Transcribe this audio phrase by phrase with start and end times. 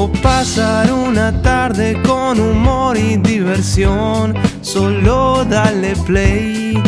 [0.00, 6.82] o pasar una tarde con humor y diversión, solo dale play.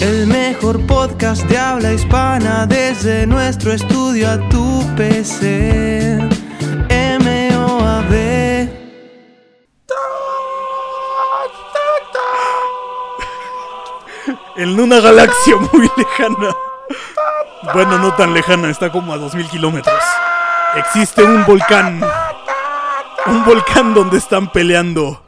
[0.00, 6.18] El mejor podcast de habla hispana desde nuestro estudio a tu PC.
[7.22, 8.12] MOAB.
[14.56, 16.50] En una galaxia muy lejana.
[17.72, 20.02] Bueno, no tan lejana, está como a 2000 kilómetros.
[20.76, 22.00] Existe un volcán.
[23.26, 25.24] Un volcán donde están peleando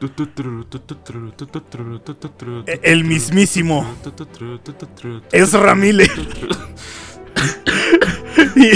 [2.81, 3.85] el mismísimo
[5.75, 6.09] Miller.
[8.55, 8.67] y,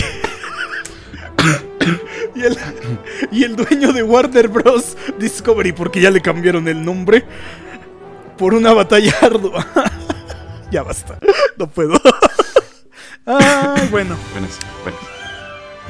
[2.36, 2.58] y el,
[3.32, 4.98] y el dueño de Warner Bros.
[5.20, 7.26] Discovery, porque ya le cambiaron el nombre,
[8.38, 9.66] por una batalla ardua.
[10.72, 11.18] ya basta,
[11.58, 11.94] no puedo.
[13.26, 14.18] Ay, bueno.
[14.34, 15.00] Buenas, buenas.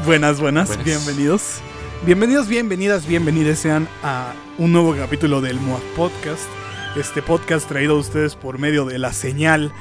[0.06, 0.86] Buenas, buenas, Buenas.
[0.86, 1.62] bienvenidos.
[2.06, 6.44] Bienvenidos, bienvenidas, bienvenidas sean a un nuevo capítulo del MOA Podcast.
[6.96, 9.72] Este podcast traído a ustedes por medio de la señal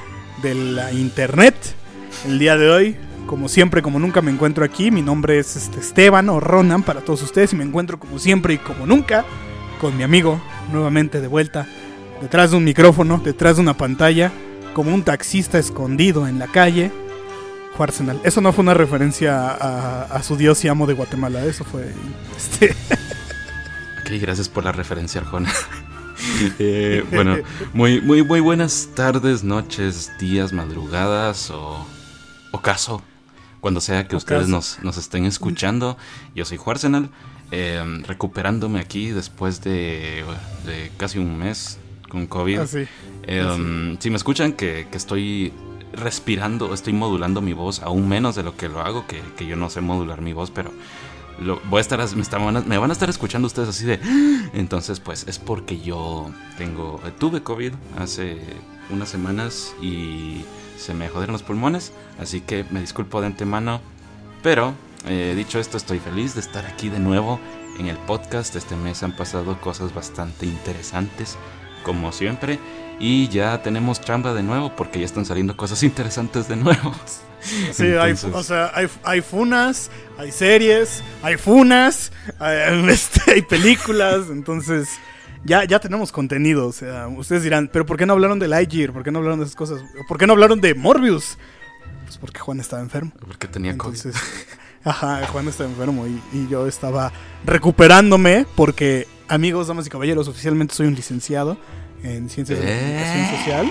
[0.43, 1.55] de la internet.
[2.27, 5.81] El día de hoy, como siempre, como nunca me encuentro aquí, mi nombre es este,
[5.81, 9.27] Esteban o Ronan para todos ustedes y me encuentro como siempre y como nunca
[9.79, 10.41] con mi amigo,
[10.73, 11.67] nuevamente de vuelta,
[12.23, 14.33] detrás de un micrófono, detrás de una pantalla,
[14.73, 16.93] como un taxista escondido en la calle,
[17.77, 18.21] Juarsenal.
[18.25, 21.93] Eso no fue una referencia a, a su dios y amo de Guatemala, eso fue
[22.37, 22.75] este,
[24.03, 25.53] Ok, gracias por la referencia, Arjona.
[26.61, 27.39] Eh, bueno,
[27.73, 31.85] muy, muy, muy buenas tardes, noches, días, madrugadas o
[32.53, 33.03] ocaso,
[33.61, 35.97] cuando sea que ustedes nos, nos estén escuchando.
[36.33, 37.11] Yo soy Juarsenal,
[37.51, 40.25] eh, recuperándome aquí después de,
[40.65, 42.59] de casi un mes con COVID.
[42.61, 42.87] así.
[43.25, 45.53] Eh, um, si me escuchan que, que estoy
[45.93, 49.71] respirando, estoy modulando mi voz aún menos de lo que lo hago, que, yo no
[49.71, 50.71] sé modular mi voz, pero
[51.39, 52.01] lo, voy a estar,
[52.67, 54.01] me, van a estar escuchando ustedes así de...
[54.55, 58.39] Entonces, pues es porque yo tengo, eh, tuve COVID hace
[58.91, 60.45] unas semanas y
[60.77, 63.81] se me jodieron los pulmones, así que me disculpo de antemano,
[64.43, 64.75] pero
[65.07, 67.41] eh, dicho esto, estoy feliz de estar aquí de nuevo
[67.79, 68.55] en el podcast.
[68.57, 71.37] Este mes han pasado cosas bastante interesantes,
[71.85, 72.59] como siempre.
[73.03, 76.95] Y ya tenemos chamba de nuevo porque ya están saliendo cosas interesantes de nuevo.
[77.73, 84.27] Sí, hay, o sea, hay, hay funas, hay series, hay funas, hay, este, hay películas,
[84.31, 84.89] entonces
[85.45, 86.69] ya, ya tenemos contenido.
[86.69, 88.93] O sea, ustedes dirán, pero ¿por qué no hablaron de Lightyear?
[88.93, 89.83] ¿Por qué no hablaron de esas cosas?
[90.07, 91.39] ¿Por qué no hablaron de Morbius?
[92.05, 93.11] Pues porque Juan estaba enfermo.
[93.19, 93.99] Porque tenía COVID.
[94.85, 97.13] Ajá, Juan está enfermo y, y yo estaba
[97.45, 101.59] recuperándome porque, amigos, damas y caballeros, oficialmente soy un licenciado
[102.03, 103.37] en Ciencias de la Comunicación Eh.
[103.39, 103.67] Social.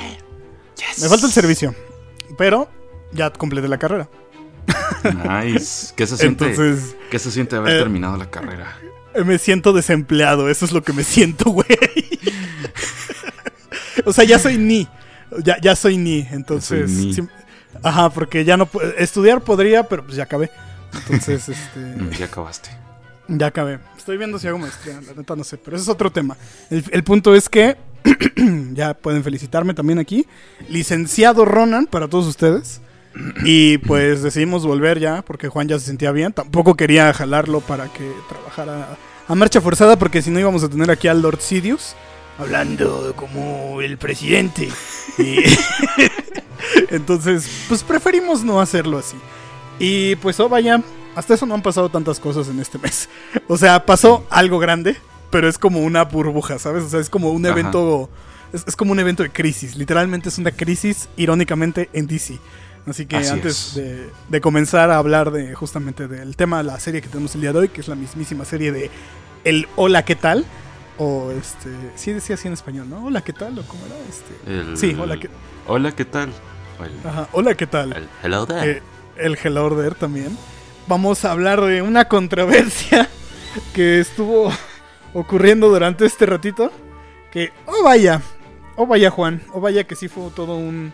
[1.02, 1.76] Me falta el servicio,
[2.38, 2.70] pero
[3.14, 4.10] ya completé la carrera.
[5.04, 5.94] Nice.
[5.96, 8.78] ¿Qué se siente, Entonces, ¿qué se siente haber eh, terminado la carrera?
[9.14, 11.68] eh, me siento desempleado, eso es lo que me siento, güey.
[14.06, 14.88] o sea, ya soy ni.
[15.44, 16.92] Ya, ya soy ni, entonces.
[16.92, 17.28] Soy ni.
[17.84, 18.70] ajá, porque ya no.
[18.98, 20.52] Estudiar podría, pero pues ya acabé.
[20.94, 21.80] Entonces, este.
[21.80, 22.70] Mm, Ya acabaste.
[23.28, 23.80] Ya acabé.
[23.98, 26.36] Estoy viendo si hago maestría, la neta no sé, pero eso es otro tema.
[26.70, 27.78] El, el punto es que
[28.74, 30.26] ya pueden felicitarme también aquí.
[30.70, 32.82] Licenciado Ronan para todos ustedes.
[33.44, 36.34] Y pues decidimos volver ya porque Juan ya se sentía bien.
[36.34, 38.98] Tampoco quería jalarlo para que trabajara
[39.28, 41.96] a marcha forzada porque si no íbamos a tener aquí al Lord Sidious
[42.38, 44.70] hablando como el presidente.
[45.18, 45.38] Y
[46.90, 49.18] entonces, pues preferimos no hacerlo así.
[49.80, 50.82] Y pues, oh vaya,
[51.16, 53.10] hasta eso no han pasado tantas cosas en este mes.
[53.48, 54.96] O sea, pasó algo grande,
[55.32, 56.84] pero es como una burbuja, ¿sabes?
[56.84, 58.10] O sea, es como un evento.
[58.54, 59.76] Es, es como un evento de crisis.
[59.76, 62.38] Literalmente es una crisis, irónicamente, en DC.
[62.86, 63.76] Así que Así antes es.
[63.76, 67.42] de, de comenzar a hablar de justamente del tema de la serie que tenemos el
[67.42, 68.90] día de hoy, que es la mismísima serie de
[69.44, 70.46] El Hola, ¿qué tal?
[70.98, 71.70] O este.
[71.96, 73.06] Sí decía así en español, ¿no?
[73.06, 73.58] Hola, ¿qué tal?
[73.60, 73.96] ¿O cómo era?
[74.10, 74.34] Este.
[74.72, 75.30] El- Sí, hola, ¿qué,
[75.68, 76.34] Hola, ¿qué tal?
[76.84, 77.94] El- ajá, hola, ¿qué tal?
[77.94, 78.72] el hello there.
[78.72, 78.82] Eh,
[79.18, 80.36] el Hello Order también.
[80.88, 83.08] Vamos a hablar de una controversia
[83.74, 84.52] que estuvo
[85.14, 86.72] ocurriendo durante este ratito.
[87.32, 88.22] Que, oh vaya,
[88.76, 90.94] oh vaya Juan, oh vaya que sí fue todo un,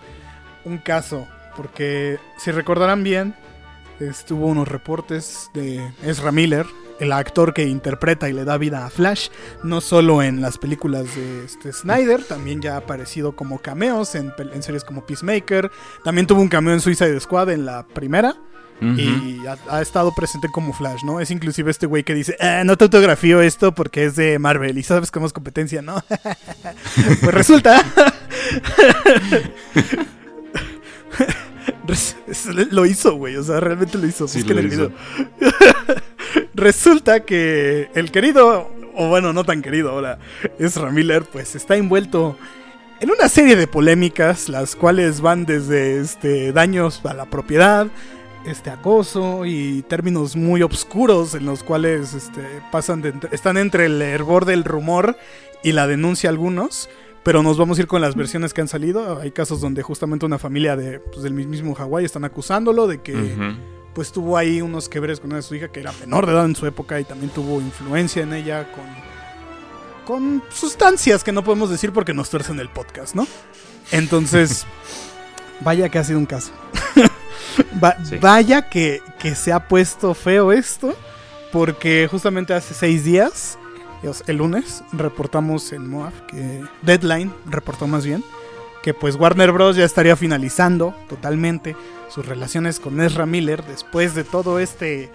[0.65, 1.27] un caso.
[1.55, 3.33] Porque si recordarán bien,
[3.99, 6.67] estuvo unos reportes de Ezra Miller,
[6.99, 9.29] el actor que interpreta y le da vida a Flash,
[9.63, 14.33] no solo en las películas de este Snyder, también ya ha aparecido como cameos en,
[14.53, 15.71] en series como Peacemaker,
[16.03, 18.35] también tuvo un cameo en Suicide Squad en la primera.
[18.79, 21.19] Y ha, ha estado presente como Flash, ¿no?
[21.19, 24.77] Es inclusive este güey que dice, "Ah, no te autografío esto porque es de Marvel
[24.77, 26.03] y sabes cómo es competencia, ¿no?
[27.21, 27.83] pues resulta...
[31.87, 34.27] Res- es- lo hizo, güey, o sea, realmente lo hizo.
[34.27, 34.91] Sí, busquen lo el hizo.
[35.39, 35.97] video.
[36.53, 40.19] Resulta que el querido, o bueno, no tan querido ahora,
[40.59, 42.37] Ezra Miller, pues está envuelto
[42.99, 47.87] en una serie de polémicas, las cuales van desde este daños a la propiedad,
[48.47, 52.41] este acoso y términos muy obscuros en los cuales este,
[52.71, 55.17] pasan de entre- están entre el hervor del rumor
[55.63, 56.89] y la denuncia algunos.
[57.23, 59.19] Pero nos vamos a ir con las versiones que han salido.
[59.19, 63.35] Hay casos donde justamente una familia de, pues, del mismo Hawái están acusándolo de que
[63.93, 66.45] pues tuvo ahí unos quebres con una de su hija que era menor de edad
[66.45, 68.85] en su época y también tuvo influencia en ella con,
[70.05, 73.27] con sustancias que no podemos decir porque nos tuercen el podcast, ¿no?
[73.91, 74.65] Entonces,
[75.61, 76.51] vaya que ha sido un caso.
[77.83, 78.17] Va- Sí.
[78.21, 80.95] Vaya que, que se ha puesto feo esto
[81.51, 83.57] porque justamente hace seis días,
[84.27, 88.23] el lunes, reportamos en Moab que Deadline reportó más bien
[88.83, 89.75] que pues Warner Bros.
[89.75, 91.75] ya estaría finalizando totalmente
[92.09, 95.09] sus relaciones con Ezra Miller después de todo este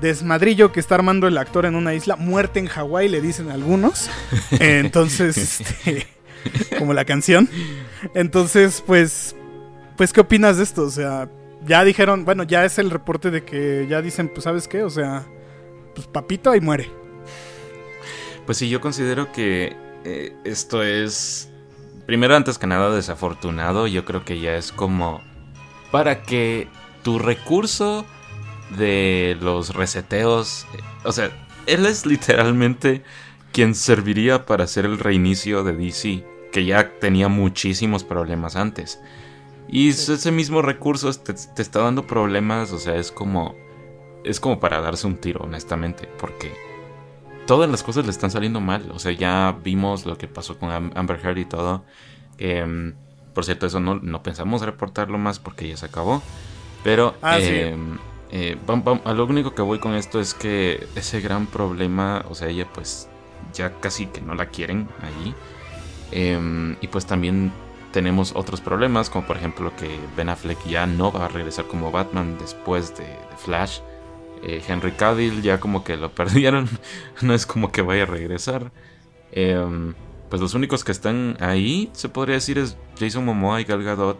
[0.00, 4.08] desmadrillo que está armando el actor en una isla, muerte en Hawái, le dicen algunos.
[4.52, 6.06] Entonces, este,
[6.78, 7.50] como la canción.
[8.14, 9.34] Entonces, pues,
[9.96, 10.82] pues, ¿qué opinas de esto?
[10.84, 11.28] O sea,
[11.68, 14.82] ya dijeron, bueno, ya es el reporte de que ya dicen, pues, ¿sabes qué?
[14.82, 15.26] O sea,
[15.94, 16.90] pues, papito ahí muere.
[18.46, 21.50] Pues sí, yo considero que eh, esto es,
[22.06, 23.86] primero antes que nada, desafortunado.
[23.86, 25.20] Yo creo que ya es como
[25.92, 26.68] para que
[27.02, 28.06] tu recurso
[28.76, 30.66] de los reseteos,
[31.04, 31.30] o sea,
[31.66, 33.02] él es literalmente
[33.52, 38.98] quien serviría para hacer el reinicio de DC, que ya tenía muchísimos problemas antes.
[39.68, 40.12] Y Sí.
[40.12, 43.54] ese mismo recurso te, te está dando problemas, o sea, es como
[44.24, 46.52] es como para darse un tiro, honestamente, porque
[47.46, 48.90] todas las cosas le están saliendo mal.
[48.92, 51.84] O sea, ya vimos lo que pasó con Am- Amber Heard y todo.
[52.36, 52.94] Em,
[53.34, 56.20] por cierto, eso no, no pensamos reportarlo más porque ya se acabó.
[56.84, 57.46] Pero Ah, sí.
[57.48, 57.96] em,
[58.30, 58.58] eh,
[59.04, 62.66] a lo único que voy con esto es que ese gran problema, o sea, ella
[62.74, 63.08] pues
[63.54, 65.34] ya casi que no la quieren allí.
[66.10, 67.52] Em, y pues también
[67.92, 71.90] tenemos otros problemas, como por ejemplo que Ben Affleck ya no va a regresar como
[71.90, 73.06] Batman después de,
[73.38, 73.80] Flash.
[74.42, 76.68] Eh, Henry Cavill ya como que lo perdieron,
[77.22, 78.72] no es como que vaya a regresar.
[79.32, 79.94] Em,
[80.28, 84.18] pues los únicos que están ahí, se podría decir, es Jason Momoa y Gal Gadot.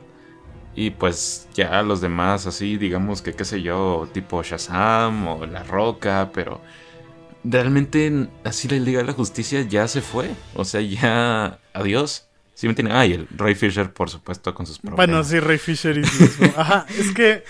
[0.75, 5.65] Y pues ya los demás, así, digamos que qué sé yo, tipo Shazam o La
[5.65, 6.61] Roca, pero
[7.43, 10.31] realmente así la Liga de la Justicia ya se fue.
[10.55, 12.28] O sea, ya adiós.
[12.59, 12.91] Sí me tiene.
[12.93, 14.97] Ah, y el Ray Fisher, por supuesto, con sus problemas.
[14.97, 16.53] Bueno, sí, Ray Fisher y mismo.
[16.57, 17.45] Ajá, es que,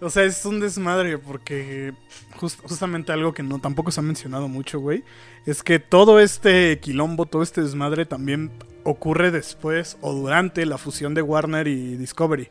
[0.00, 1.92] o sea, es un desmadre porque
[2.40, 5.04] jus- justamente algo que no tampoco se ha mencionado mucho, güey,
[5.44, 8.52] es que todo este quilombo, todo este desmadre también
[8.84, 12.48] ocurre después o durante la fusión de Warner y Discovery.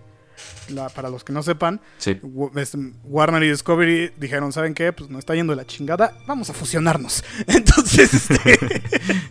[0.69, 2.19] La- para los que no sepan, Sí.
[2.23, 4.91] Warner y Discovery dijeron, ¿saben qué?
[4.93, 7.23] Pues no está yendo la chingada, vamos a fusionarnos.
[7.47, 8.81] Entonces, este,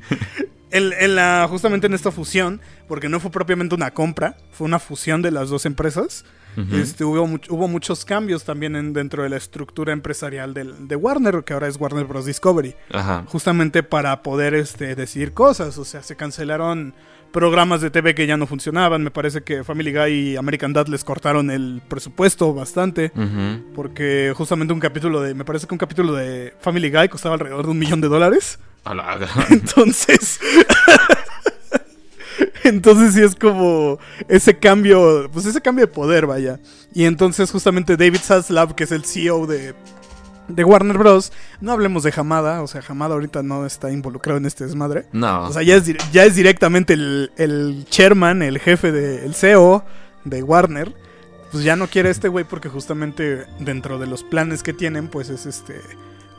[0.72, 4.78] en, en la, justamente en esta fusión, porque no fue propiamente una compra, fue una
[4.78, 6.24] fusión de las dos empresas,
[6.72, 11.44] este, hubo, hubo muchos cambios también en- dentro de la estructura empresarial del- de Warner,
[11.44, 12.26] que ahora es Warner Bros.
[12.26, 13.24] Discovery Ajá.
[13.26, 15.78] justamente para poder este, decidir cosas.
[15.78, 16.92] O sea, se cancelaron
[17.32, 19.02] programas de TV que ya no funcionaban.
[19.02, 23.12] Me parece que Family Guy y American Dad les cortaron el presupuesto bastante.
[23.74, 25.34] Porque justamente un capítulo de.
[25.34, 28.58] Me parece que un capítulo de Family Guy costaba alrededor de un millón de dólares.
[28.84, 29.18] A la-
[29.50, 30.40] Entonces.
[32.64, 33.98] Entonces sí es como
[34.28, 36.60] ese cambio, pues ese cambio de poder, vaya.
[36.94, 39.74] Y entonces justamente David Zaslav, que es el CEO de,
[40.48, 44.46] de Warner Bros., no hablemos de Hamada, o sea, Hamada ahorita no está involucrado en
[44.46, 45.06] este desmadre.
[45.12, 45.48] No.
[45.48, 49.84] O sea, ya es, ya es directamente el, el chairman, el jefe, de, el CEO
[50.24, 50.94] de Warner.
[51.50, 55.28] Pues ya no quiere este güey porque justamente dentro de los planes que tienen, pues
[55.28, 55.80] es este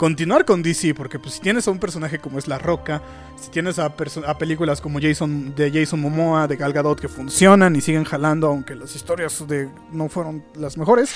[0.04, 3.02] continuar con DC, porque pues si tienes a un personaje como es La Roca,
[3.40, 7.74] si tienes a, a películas como Jason de Jason Momoa, de Gal Gadot que funcionan
[7.78, 11.16] y siguen jalando, aunque las historias de no fueron las mejores.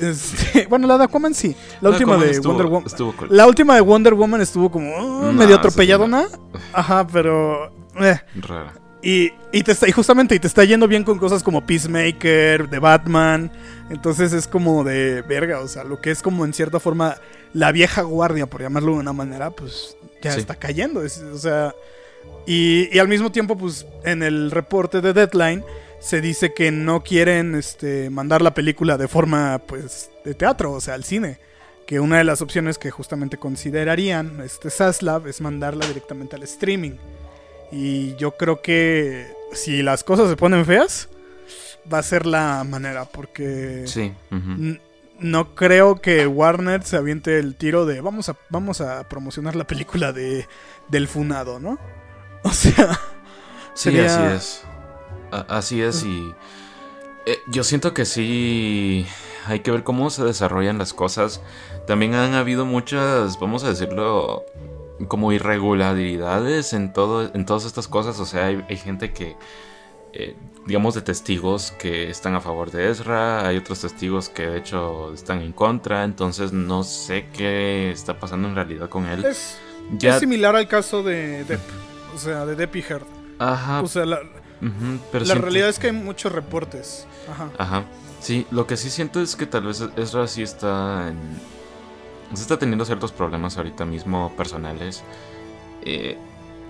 [0.00, 2.86] Este, bueno, la de Aquaman sí, la última de estuvo- Wonder Woman.
[2.86, 3.28] Estuvo cool.
[3.30, 6.24] La última de Wonder Woman estuvo como No, medio esa sí atropelladona.
[6.72, 7.72] Ajá, pero.
[8.00, 8.18] eh.
[8.34, 8.72] Rara.
[9.06, 12.70] Y, y, te está, y justamente y te está yendo bien con cosas como Peacemaker,
[12.70, 13.52] de Batman.
[13.90, 17.16] Entonces es como de verga, o sea, lo que es como en cierta forma
[17.52, 20.40] la vieja guardia, por llamarlo de una manera, pues ya Sí.
[20.40, 21.02] está cayendo.
[21.04, 21.74] es- o sea,
[22.46, 25.62] y, y al mismo tiempo, pues en el reporte de Deadline
[26.00, 30.80] se dice que no quieren este, mandar la película de forma pues de teatro, o
[30.80, 31.38] sea, al cine.
[31.86, 36.92] Que una de las opciones que justamente considerarían este Saslav es mandarla directamente al streaming.
[37.76, 41.08] Y yo creo que si las cosas se ponen feas,
[41.92, 44.12] va a ser la manera, porque Sí.
[45.18, 49.66] no creo que Warner se aviente el tiro de vamos a, vamos a promocionar la
[49.66, 50.46] película de,
[50.88, 51.78] del funado, ¿no?
[52.44, 52.92] O sea,
[53.74, 54.62] Sí, sería- así es.
[55.32, 56.32] A- así es y
[57.26, 59.04] eh, yo siento que sí
[59.46, 61.40] hay que ver cómo se desarrollan las cosas.
[61.86, 64.44] También han habido muchas, vamos a decirlo,
[65.08, 68.20] como irregularidades en todo, en todas estas cosas.
[68.20, 69.36] O sea, hay, hay gente que,
[70.12, 70.36] eh,
[70.66, 75.12] digamos, de testigos que están a favor de Ezra, hay otros testigos que de hecho
[75.12, 76.04] están en contra.
[76.04, 79.24] Entonces no sé qué está pasando en realidad con él.
[79.24, 79.58] es,
[79.98, 81.60] Ya, es similar al caso de Depp,
[82.14, 83.06] o sea, de Depp y Heard.
[83.38, 84.20] ajá, O sea, la,
[85.12, 87.06] pero la realidad es que hay muchos reportes.
[87.30, 87.50] Ajá.
[87.58, 87.84] Ajá.
[88.20, 91.18] Sí, lo que sí siento es que tal vez Ezra sí está en...
[92.34, 95.02] Se está teniendo ciertos problemas ahorita mismo personales.
[95.82, 96.16] Eh,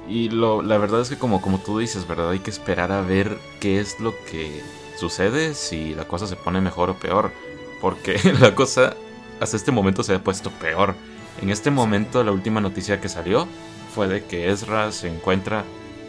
[0.08, 2.30] y lo, la verdad es que como, como tú dices, ¿verdad?
[2.30, 4.62] Hay que esperar a ver qué es lo que
[4.98, 7.32] sucede, si la cosa se pone mejor o peor.
[7.80, 8.94] Porque la cosa
[9.40, 10.94] hasta este momento se ha puesto peor.
[11.40, 13.48] En este momento la última noticia que salió
[13.94, 15.64] fue de que Ezra se encuentra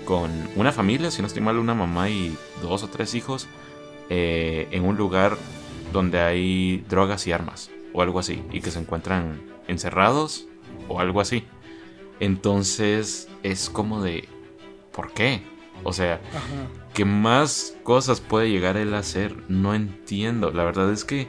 [0.05, 3.47] con una familia, si no estoy mal, una mamá y dos o tres hijos
[4.09, 5.37] eh, en un lugar
[5.91, 10.47] donde hay drogas y armas o algo así y que se encuentran encerrados
[10.89, 11.45] o algo así.
[12.19, 14.27] Entonces es como de
[14.91, 15.41] ¿por qué?
[15.83, 16.89] O sea, Ajá.
[16.93, 19.35] ¿qué más cosas puede llegar él a hacer?
[19.49, 20.51] No entiendo.
[20.51, 21.27] La verdad es que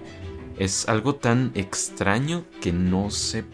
[0.58, 3.44] es algo tan extraño que no sé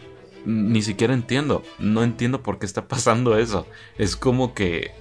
[0.45, 1.63] ni siquiera entiendo.
[1.79, 3.67] No entiendo por qué está pasando eso.
[3.97, 4.91] Es como que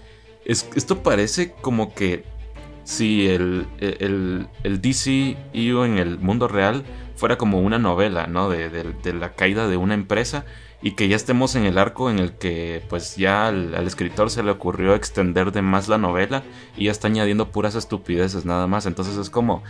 [0.45, 2.25] es, esto parece como que
[2.85, 6.85] si el, el, el DCU en el mundo real
[7.23, 8.49] fuera como una novela, ¿no?
[8.49, 10.45] De, la caída de una empresa
[10.83, 14.29] y que ya estemos en el arco en el que pues ya al, al escritor
[14.29, 16.43] se le ocurrió extender de más la novela
[16.77, 18.87] y ya está añadiendo puras estupideces nada más.
[18.87, 19.63] Entonces es como...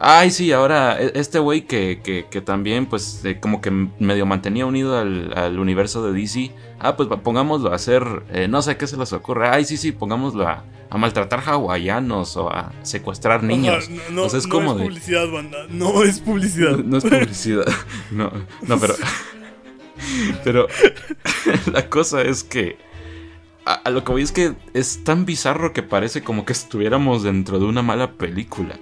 [0.00, 4.26] Ay, sí, ahora e- este güey que, que, que también pues eh, como que medio
[4.26, 6.50] mantenía unido al, al universo de DC.
[6.80, 9.48] Ah, pues pongámoslo a hacer, eh, no sé qué se les ocurre.
[9.48, 13.88] Ay, sí, sí, pongámoslo a, a maltratar hawaianos o a secuestrar niños.
[13.88, 15.58] No, no, O sea, es no como es de- publicidad, banda.
[15.70, 16.72] No es publicidad.
[16.76, 17.64] No, no es publicidad.
[18.10, 18.32] No,
[18.66, 18.94] no, pero.
[20.42, 20.66] Pero
[21.72, 22.76] la cosa es que.
[23.64, 27.22] A, a lo que voy es que es tan bizarro que parece como que estuviéramos
[27.22, 28.78] dentro de una mala película.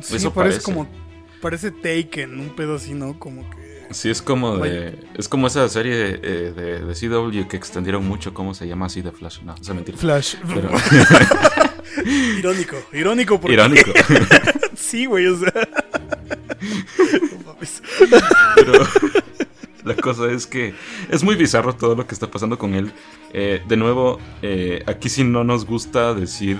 [0.00, 0.62] Sí, Eso parece, parece.
[0.62, 0.88] como.
[1.40, 3.18] Parece Taken, un pedo así, ¿no?
[3.18, 3.88] Como que.
[3.90, 4.98] Sí, es como de.
[5.18, 8.32] Es como esa serie eh, de, de CW que extendieron mucho.
[8.32, 9.40] ¿Cómo se llama así de Flash?
[9.42, 9.98] No, es mentira.
[9.98, 10.36] Flash.
[10.46, 10.70] Pero,
[12.38, 13.54] Irónico, irónico porque.
[13.54, 13.92] irónico.
[14.76, 15.52] sí, güey, o sea.
[18.56, 18.72] Pero
[19.84, 20.74] la cosa es que
[21.10, 22.92] es muy bizarro todo lo que está pasando con él.
[23.32, 26.58] Eh, de nuevo, eh, aquí sí no nos gusta decir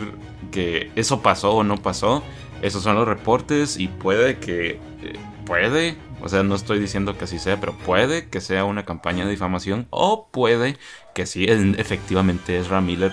[0.50, 2.22] que eso pasó o no pasó.
[2.62, 4.80] Esos son los reportes y puede que...
[5.02, 8.84] eh, puede, o sea, no estoy diciendo que así sea, pero puede que sea una
[8.84, 10.76] campaña de difamación o puede
[11.14, 13.12] que sí, en- efectivamente Ezra Miller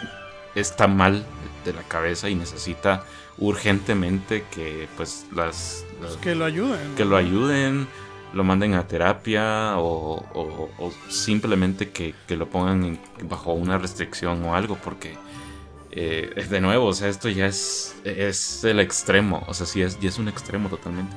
[0.54, 1.26] está mal
[1.66, 3.04] de la cabeza y necesita
[3.40, 6.96] urgentemente que pues las, las- Que lo ayuden.
[6.96, 7.88] que lo ayuden,
[8.34, 14.44] lo manden a terapia o, o- o simplemente que, que lo pongan bajo una restricción
[14.46, 15.18] o algo, porque
[15.92, 20.00] eh, de nuevo, o sea, esto ya es, es el extremo, o sea, sí es,
[20.00, 21.16] ya es un extremo totalmente.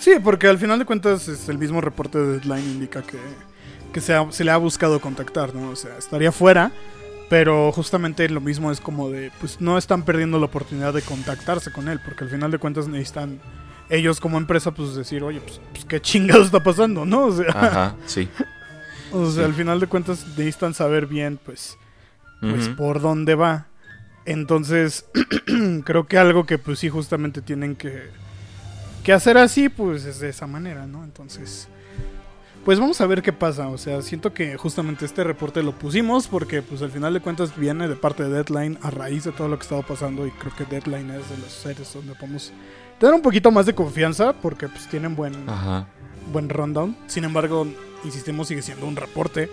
[0.00, 3.18] Sí, porque al final de cuentas es el mismo reporte de Deadline indica que,
[3.92, 5.70] que se, ha- se le ha buscado contactar, ¿no?
[5.70, 6.70] O sea, estaría fuera,
[7.28, 11.72] pero justamente lo mismo es como de, pues no están perdiendo la oportunidad de contactarse
[11.72, 13.40] con él, porque al final de cuentas necesitan
[13.90, 17.24] ellos como empresa pues decir, oye, pues, pues, qué chingados está pasando, ¿no?
[17.26, 18.28] O sea, Ajá, sí.
[19.12, 19.48] o sea sí.
[19.50, 21.76] al final de cuentas necesitan saber bien, pues,
[22.40, 23.66] pues por dónde va.
[24.24, 25.06] Entonces,
[25.84, 28.10] creo que algo que pues sí justamente tienen que,
[29.02, 31.02] que hacer así, pues es de esa manera, ¿no?
[31.02, 31.68] Entonces,
[32.64, 33.68] pues vamos a ver qué pasa.
[33.68, 37.56] O sea, siento que justamente este reporte lo pusimos porque pues al final de cuentas
[37.56, 40.54] viene de parte de Deadline a raíz de todo lo que estaba pasando y creo
[40.54, 42.52] que Deadline es de los seres donde podemos
[43.00, 45.86] tener un poquito más de confianza porque pues tienen buen, Ajá.
[46.32, 46.94] buen rundown.
[47.06, 47.66] Sin embargo,
[48.04, 49.48] insistimos, sigue siendo un reporte.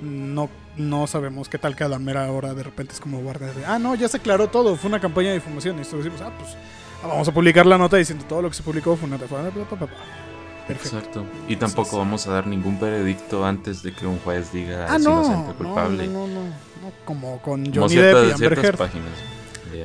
[0.00, 3.54] no, no sabemos qué tal que a la mera hora de repente es como Warner
[3.54, 5.76] de, ah, no, ya se aclaró todo, fue una campaña de difumación.
[5.76, 6.56] Y nosotros decimos, ah, pues
[7.02, 9.18] ah, vamos a publicar la nota diciendo todo lo que se publicó fue una...
[9.18, 10.96] Perfecto.
[10.96, 11.24] Exacto.
[11.48, 15.02] Y tampoco vamos a dar ningún veredicto antes de que un juez diga Ah, es
[15.02, 16.06] no, inocente culpable.
[16.06, 18.76] no, no, no, no, como con Como Johnny Depp y Amber ciertas Heard.
[18.78, 19.10] páginas.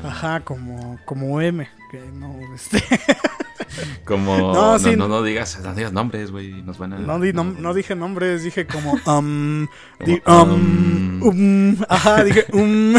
[0.03, 2.77] Ajá, como, como M, que no, este,
[4.05, 4.96] Como No, no, sí.
[4.96, 8.43] no, no digas, no digas nombres, güey, nos van a no, di no dije nombres,
[8.43, 9.67] dije como, um,
[10.05, 11.27] di- Como, um, um.
[11.27, 12.93] um, ajá, dije, um,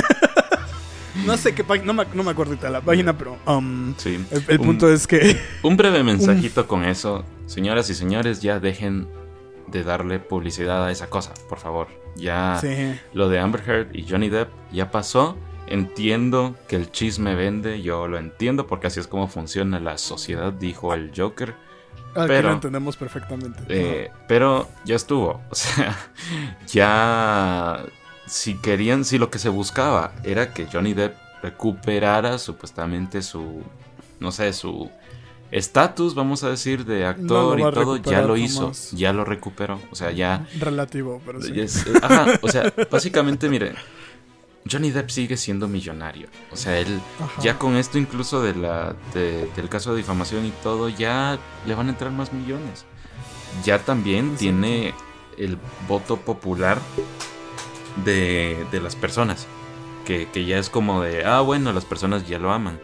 [1.27, 4.25] no sé qué página, no me, no me acuerdo la página, pero, um, Sí.
[4.31, 7.25] el, el Un- punto es que, Un breve mensajito con eso.
[7.47, 9.09] Señoras y señores, ya dejen
[9.67, 11.89] de darle publicidad a esa cosa, por favor.
[12.17, 12.69] Ya sí,
[13.15, 15.37] lo de Amber Heard y Johnny Depp ya pasó.
[15.71, 20.53] Entiendo que el chisme vende, yo lo entiendo porque así es como funciona la sociedad,
[20.53, 21.55] dijo el Joker.
[22.15, 23.61] aquí Pero- lo entendemos perfectamente.
[23.69, 25.41] Eh, pero ya estuvo.
[25.51, 25.97] O sea,
[26.67, 27.85] ya.
[28.27, 33.63] Si querían, si lo que se buscaba era que Johnny Depp recuperara supuestamente su.
[34.21, 34.91] No sé, su
[35.51, 38.73] estatus, vamos a decir, de actor y todo, ya lo hizo.
[38.93, 39.81] Ya lo recuperó.
[39.91, 40.47] O sea, ya.
[40.59, 41.59] Relativo, pero sí.
[41.59, 43.75] es- ajá, o sea, básicamente, mire.
[44.71, 46.29] Johnny Depp sigue siendo millonario.
[46.53, 47.01] O sea, él.
[47.21, 47.43] Ajá.
[47.43, 51.75] Ya con esto incluso de la, de- del caso de difamación y todo, ya le
[51.75, 52.85] van a entrar más millones.
[53.65, 54.95] Ya también tiene
[55.37, 55.59] el
[55.89, 56.79] voto popular
[58.05, 59.47] de, de las personas.
[60.05, 62.81] Que, que ya es como de, ah, bueno, las personas ya lo aman.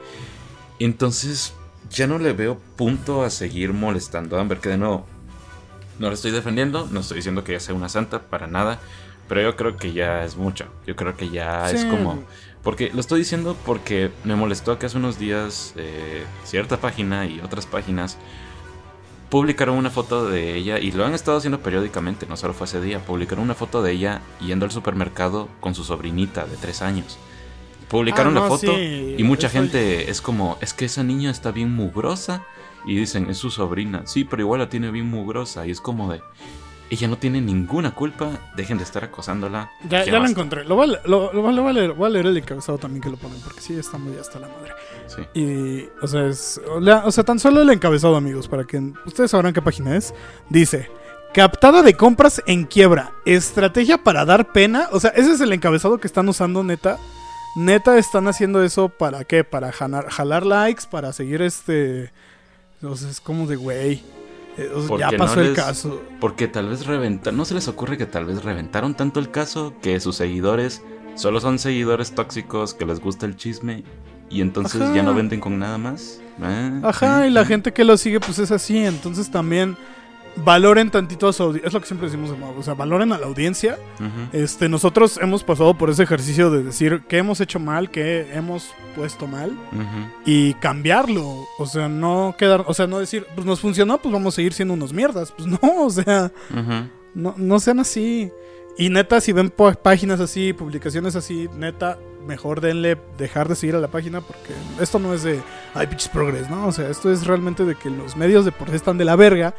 [0.78, 1.54] Entonces,
[1.90, 5.06] ya no le veo punto a seguir molestando a Amber, que de nuevo,
[5.98, 8.78] no la estoy defendiendo, no estoy diciendo que ella sea una santa, para nada.
[9.28, 10.66] Pero yo creo que ya es mucho.
[10.87, 12.23] Yo creo que ya es como...
[12.62, 17.40] Porque lo estoy diciendo porque me molestó que hace unos días eh, cierta página y
[17.40, 18.16] otras páginas
[19.31, 22.81] publicaron una foto de ella y lo han estado haciendo periódicamente, no solo fue ese
[22.81, 23.00] día.
[23.00, 27.19] Publicaron una foto de ella yendo al supermercado con su sobrinita de tres años.
[27.88, 31.31] Publicaron Ah, la foto sí, y mucha eso- gente es como, es que esa niña
[31.31, 32.43] está bien mugrosa.
[32.87, 34.02] Y dicen, es su sobrina.
[34.07, 35.66] Sí, pero igual la tiene bien mugrosa.
[35.66, 36.21] Y es como de,
[36.90, 38.30] ella no tiene ninguna culpa.
[38.56, 39.70] Dejen de estar acosándola.
[39.88, 40.30] Ya, Ya lo basta".
[40.30, 40.64] encontré.
[40.64, 43.02] Lo voy, a, lo, lo- lo voy a leer, voy a leer el encabezado también
[43.02, 44.73] que lo ponen, porque sí está muy hasta la madre.
[45.06, 45.23] Sí.
[45.40, 49.52] Y, o sea, es, o sea, tan solo el encabezado, amigos, para que ustedes sabrán
[49.52, 50.14] qué página es.
[50.49, 50.88] Dice,
[51.32, 54.88] captada de compras en quiebra, estrategia para dar pena.
[54.92, 56.99] O sea, ese es el encabezado que están usando, neta.
[57.56, 59.44] Neta, están haciendo eso para qué?
[59.44, 62.10] Para jalar, jalar likes, para seguir este...
[62.82, 64.02] O sea, es como de, güey.
[64.56, 66.02] Eh, ya no pasó el caso.
[66.21, 69.75] Porque tal vez reventar, no se les ocurre que tal vez reventaron tanto el caso
[69.82, 70.82] que sus seguidores
[71.14, 73.84] solo son seguidores tóxicos que les gusta el chisme
[74.30, 74.95] y entonces Ajá.
[74.95, 76.21] ya no venden con nada más.
[76.43, 78.78] Ah, Ajá, y la mm, gente que lo sigue, pues es así.
[78.78, 79.76] Entonces también
[80.36, 81.68] valoren tantito a su audiencia.
[81.68, 82.58] Es lo que siempre decimos de modo.
[82.58, 83.78] O sea, valoren a la audiencia.
[84.32, 88.73] Este, nosotros hemos pasado por ese ejercicio de decir qué hemos hecho mal, qué hemos
[88.94, 89.56] puesto mal
[90.25, 91.47] y cambiarlo.
[91.58, 94.52] O sea, no quedar, o sea, no decir, pues nos funcionó, pues vamos a seguir
[94.52, 95.32] siendo unos mierdas.
[95.32, 96.32] Pues no, o sea,
[97.14, 98.30] no, no sean así.
[98.76, 103.80] Y neta, si ven páginas así, publicaciones así, neta, mejor denle dejar de seguir a
[103.80, 105.40] la página porque esto no es de,
[105.75, 106.66] ay, pinches progres, ¿no?
[106.66, 109.14] O sea, esto es realmente de que los medios de por sí están de la
[109.14, 109.54] verga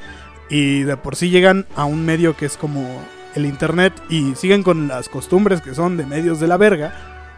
[0.49, 3.03] y de por sí llegan a un medio que es como
[3.35, 6.93] el internet y siguen con las costumbres que son de medios de la verga,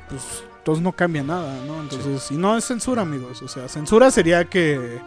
[0.10, 1.80] pues entonces no cambia nada, ¿no?
[1.82, 3.42] Entonces, y no es censura, amigos.
[3.42, 5.00] O sea, censura sería que,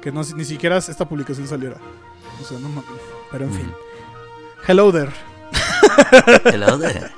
[0.00, 1.76] que no, ni siquiera esta publicación saliera.
[2.40, 3.02] O sea, no mames.
[3.30, 3.72] Pero en fin.
[4.66, 5.10] Hello there.
[6.44, 7.10] Hello there.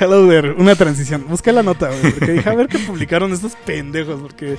[0.00, 1.24] Hello there, una transición.
[1.28, 4.56] Busqué la nota, güey, porque dije, a ver qué publicaron estos pendejos, porque...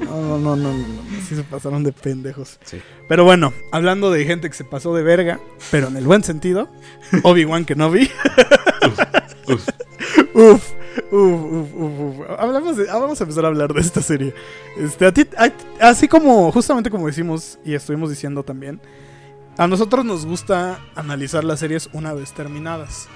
[0.00, 2.58] No, no, no, no, no, no, sí se pasaron de pendejos.
[2.64, 2.80] Sí.
[3.08, 6.68] Pero bueno, hablando de gente que se pasó de verga, pero en el buen sentido,
[7.22, 8.10] Obi-Wan Kenobi.
[9.48, 9.68] Uf.
[10.34, 10.72] Uf,
[11.12, 12.26] uf, uf, uf, uf.
[12.38, 14.34] Hablamos de, ah, vamos a empezar a hablar de esta serie.
[14.76, 18.80] Este, a ti, a- así como, justamente como decimos y estuvimos diciendo también,
[19.56, 23.08] a nosotros nos gusta analizar las series una vez terminadas.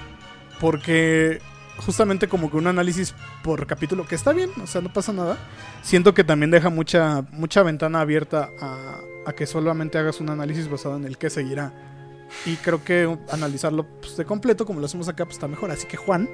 [0.59, 1.41] Porque
[1.85, 3.13] justamente como que un análisis
[3.43, 5.37] por capítulo, que está bien, o sea, no pasa nada.
[5.81, 10.69] Siento que también deja mucha, mucha ventana abierta a, a que solamente hagas un análisis
[10.69, 11.73] basado en el que seguirá.
[12.45, 15.71] Y creo que analizarlo pues, de completo, como lo hacemos acá, pues está mejor.
[15.71, 16.29] Así que Juan,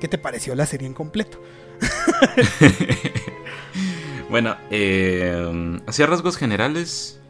[0.00, 1.40] ¿qué te pareció la serie en completo?
[4.30, 7.20] bueno, eh, hacia rasgos generales,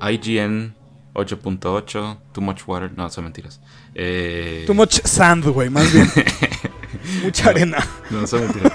[0.00, 0.74] IGN
[1.14, 3.60] 8.8, Too Much Water, no, son mentiras.
[3.94, 6.10] Eh, Too much sand, güey, más bien.
[7.22, 7.78] Mucha arena.
[8.10, 8.72] No, son mentiras.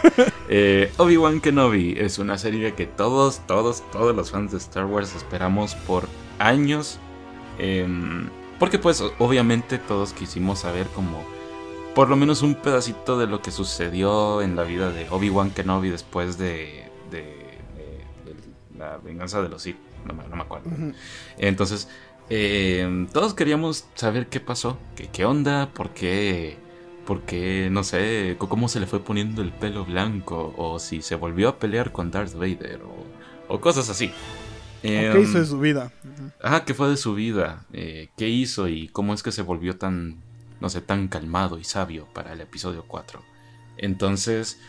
[0.49, 5.15] Eh, Obi-Wan Kenobi es una serie que todos, todos, todos los fans de Star Wars
[5.15, 6.07] esperamos por
[6.39, 6.99] años.
[7.57, 11.23] Em, porque pues obviamente todos quisimos saber como
[11.95, 15.89] por lo menos un pedacito de lo que sucedió en la vida de Obi-Wan Kenobi
[15.89, 17.19] después de, de,
[18.25, 19.77] de- de la venganza de los Sith.
[20.05, 20.69] No, me- no me acuerdo.
[21.37, 21.87] Entonces,
[22.29, 26.57] eh, todos queríamos saber qué pasó, qué, qué onda, por qué,
[27.05, 31.15] por qué, no sé, cómo se le fue poniendo el pelo blanco, o si se
[31.15, 33.05] volvió a pelear con Darth Vader, o,
[33.47, 34.11] o cosas así.
[34.81, 35.91] ¿Qué Em, hizo de su vida?
[36.41, 37.65] Ajá, ¿qué fue de su vida?
[37.73, 40.23] Eh, ¿Qué hizo y cómo es que se volvió tan,
[40.59, 43.21] no sé, tan calmado y sabio para el episodio 4?
[43.77, 44.59] Entonces,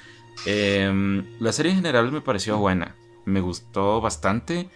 [0.47, 2.95] em, la serie en general me pareció buena.
[3.25, 4.69] Me gustó bastante.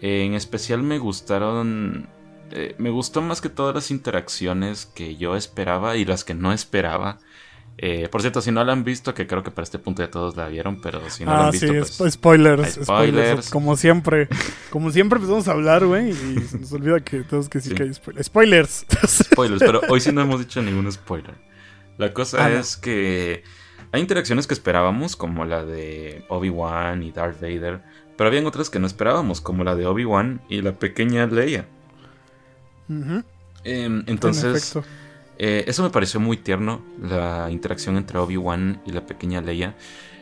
[0.00, 2.08] Eh, en especial me gustaron...
[2.52, 6.52] eh, me gustó más que todas las interacciones que yo esperaba y las que no
[6.52, 7.18] esperaba.
[7.78, 10.10] Eh, por cierto, si no la han visto, que creo que para este punto ya
[10.10, 11.98] todos la vieron, pero si no la ah, han visto, sí, pues...
[11.98, 12.84] spo- spoilers, spoilers.
[12.86, 13.50] spoilers.
[13.50, 14.28] Como siempre.
[14.70, 16.10] Como siempre empezamos a hablar, güey.
[16.10, 17.74] Y se nos olvida que todos que sí, Sí.
[17.74, 18.26] que hay spoilers.
[18.26, 18.86] Spoilers.
[19.32, 21.34] spoilers, pero hoy sí no hemos dicho ningún spoiler.
[21.98, 22.58] La cosa Ah, no.
[22.58, 23.42] es que
[23.90, 27.82] hay interacciones que esperábamos, como la de Obi-Wan y Darth Vader,
[28.16, 31.66] pero habían otras que no esperábamos, como la de Obi-Wan y la pequeña Leia.
[33.64, 34.76] Em, en entonces,
[35.38, 39.74] eh, eso me pareció muy tierno, la interacción entre Obi-Wan y la pequeña Leia.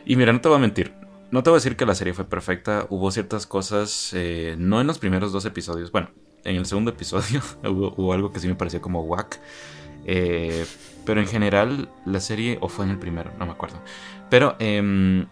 [0.05, 0.93] Y mira, no te voy a mentir,
[1.31, 4.81] no te voy a decir que la serie fue perfecta, hubo ciertas cosas, eh, no
[4.81, 6.09] en los primeros dos episodios, bueno,
[6.43, 9.39] en el segundo episodio hubo, hubo algo que sí me pareció como whack.
[10.05, 10.65] Eh,
[11.05, 13.79] pero en general, la serie, o fue en el primero, no me acuerdo.
[14.29, 15.27] Pero em,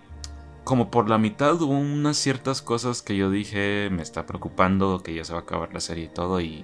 [0.69, 5.15] como por la mitad hubo unas ciertas cosas que yo dije, me está preocupando, que
[5.15, 6.63] ya se va a acabar la serie y todo, y,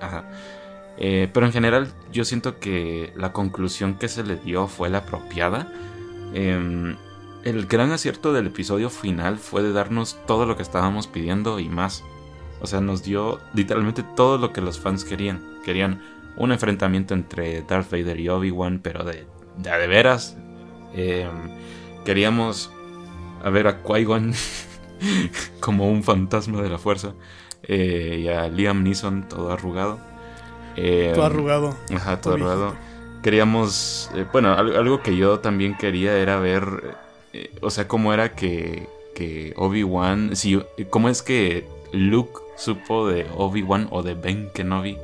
[0.00, 0.28] ajá.
[0.98, 4.98] Eh, pero en general, yo siento que la conclusión que se le dio fue la
[4.98, 5.72] apropiada.
[6.34, 6.96] Em,
[7.44, 11.68] el gran acierto del episodio final fue de darnos todo lo que estábamos pidiendo y
[11.68, 12.02] más.
[12.60, 15.40] O sea, nos dio literalmente todo lo que los fans querían.
[15.64, 16.02] Querían
[16.36, 19.24] un enfrentamiento entre Darth Vader y Obi-Wan, pero de,
[19.58, 20.36] de de veras.
[20.94, 21.30] Em,
[22.04, 22.72] queríamos
[23.42, 24.32] a ver a Qui-Gon
[25.60, 27.14] como un fantasma de la fuerza.
[27.68, 29.98] eh, y a Liam Neeson todo arrugado.
[30.76, 31.76] Em, Todo arrugado.
[31.94, 32.74] Ajá, todo arrugado.
[33.22, 36.96] Queríamos, eh, bueno, al- algo que yo también quería era ver,
[37.32, 43.26] eh, o sea, cómo era que, que Obi-Wan, si, cómo es que Luke supo de
[43.36, 44.96] Obi-Wan o de Ben Kenobi,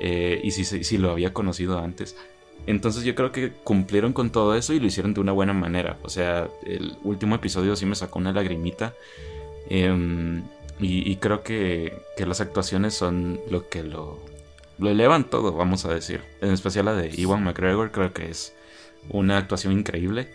[0.00, 2.16] eh, y si, se- si lo había conocido antes.
[2.66, 5.98] Entonces yo creo que cumplieron con todo eso y lo hicieron de una buena manera.
[6.02, 8.92] O sea, el último episodio sí me sacó una lagrimita.
[9.70, 10.42] em,
[10.78, 14.18] y, y creo que, que las actuaciones son lo que lo,
[14.78, 16.20] lo elevan todo, vamos a decir.
[16.40, 18.54] En especial la de Iwan McGregor, creo que es
[19.08, 20.28] una actuación increíble.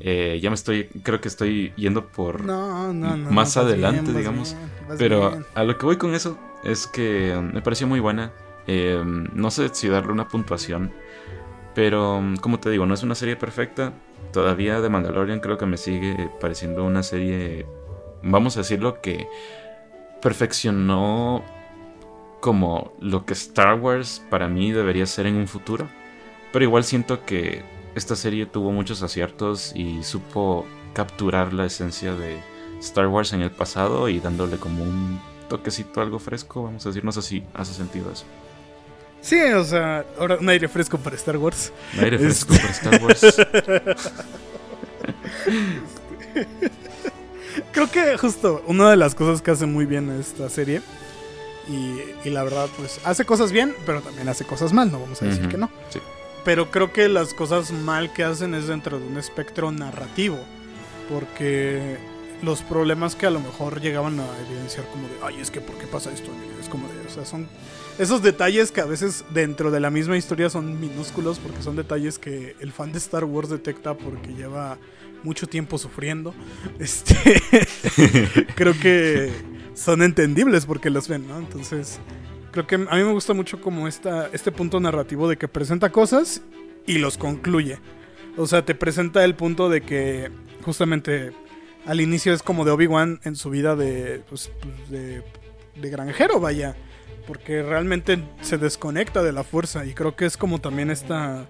[0.00, 2.42] Eh, ya me estoy, creo que estoy yendo por...
[2.42, 3.30] No, no, no.
[3.30, 4.54] más adelante, bien, digamos.
[4.86, 5.46] bien, Pero bien.
[5.54, 8.32] a lo que voy con eso es que um, me pareció muy buena.
[8.66, 10.92] Eh, no sé si darle una puntuación.
[11.76, 13.92] Pero como te digo, no es una serie perfecta.
[14.32, 17.66] Todavía de Mandalorian creo que me sigue pareciendo una serie,
[18.22, 19.28] vamos a decirlo, que
[20.22, 21.44] perfeccionó
[22.40, 25.86] como lo que Star Wars para mí debería ser en un futuro.
[26.50, 27.62] Pero igual siento que
[27.94, 32.40] esta serie tuvo muchos aciertos y supo capturar la esencia de
[32.80, 37.04] Star Wars en el pasado y dándole como un toquecito algo fresco, vamos a decir,
[37.04, 38.24] no sé si hace sentido eso.
[39.20, 41.72] Sí, o sea, ahora un aire fresco para Star Wars.
[41.98, 43.26] Un aire fresco Este- para Star Wars.
[47.72, 50.82] Creo que justo una de las cosas que hace muy bien esta serie,
[51.68, 55.20] y, y la verdad, pues hace cosas bien, pero también hace cosas mal, no vamos
[55.22, 55.70] a decir que no.
[55.90, 56.00] sí.
[56.44, 60.38] Pero creo que las cosas mal que hacen es dentro de un espectro narrativo,
[61.08, 61.96] porque
[62.42, 65.76] los problemas que a lo mejor llegaban a evidenciar como de, ay, es que ¿por
[65.76, 66.30] qué pasa esto?
[66.60, 67.48] Es como de, o sea, son
[67.98, 72.18] esos detalles que a veces dentro de la misma historia son minúsculos, porque son detalles
[72.18, 74.78] que el fan de Star Wars detecta porque lleva
[75.22, 76.34] mucho tiempo sufriendo.
[76.78, 77.42] Este,
[78.54, 79.30] creo que
[79.74, 81.38] son entendibles porque los ven, ¿no?
[81.38, 81.98] Entonces,
[82.52, 85.90] creo que a mí me gusta mucho como esta, este punto narrativo de que presenta
[85.90, 86.42] cosas
[86.86, 87.78] y los concluye.
[88.36, 90.30] O sea, te presenta el punto de que
[90.62, 91.32] justamente
[91.86, 95.22] al inicio es como de Obi-Wan en su vida de, pues, pues, de,
[95.80, 96.76] de granjero, vaya.
[97.26, 99.84] Porque realmente se desconecta de la fuerza.
[99.84, 101.46] Y creo que es como también esta,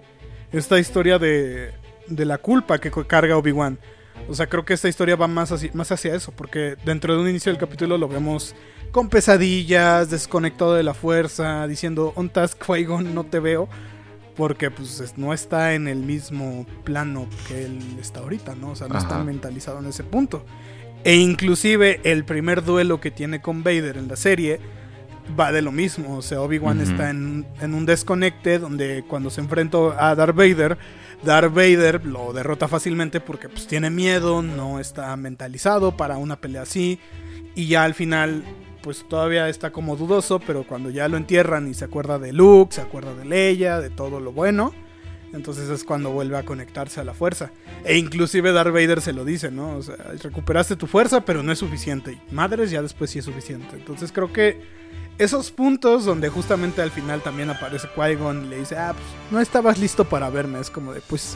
[0.51, 1.71] esta historia de,
[2.07, 3.77] de la culpa que carga Obi-Wan.
[4.27, 6.31] O sea, creo que esta historia va más hacia, más hacia eso.
[6.31, 8.55] Porque dentro de un inicio del capítulo lo vemos
[8.91, 13.69] con pesadillas, desconectado de la fuerza, diciendo, ontas Qui-Gon, no te veo.
[14.35, 18.71] Porque pues es- no está en el mismo plano que él está ahorita, ¿no?
[18.71, 19.23] O sea, no está Ajá.
[19.23, 20.45] mentalizado en ese punto.
[21.03, 24.59] E inclusive el primer duelo que tiene con Vader en la serie
[25.39, 26.17] va de lo mismo.
[26.17, 30.77] O sea, Obi-Wan está en, en un desconecte donde cuando se enfrentó a Darth Vader,
[31.23, 36.61] Darth Vader lo derrota fácilmente porque pues tiene miedo, no está mentalizado para una pelea
[36.61, 36.99] así
[37.55, 38.43] y ya al final
[38.81, 42.73] pues todavía está como dudoso, pero cuando ya lo entierran y se acuerda de Luke,
[42.73, 44.73] se acuerda de Leia, de todo lo bueno,
[45.33, 47.51] entonces es cuando vuelve a conectarse a la fuerza.
[47.83, 49.77] E inclusive Darth Vader se lo dice, ¿no?
[49.77, 52.17] O sea, recuperaste tu fuerza, pero no es suficiente.
[52.31, 53.75] Madres ya después sí es suficiente.
[53.75, 54.61] Entonces creo que
[55.17, 59.39] esos puntos donde justamente al final también aparece Qui-Gon y le dice, ah, pues no
[59.39, 60.59] estabas listo para verme.
[60.59, 61.35] Es como de, pues,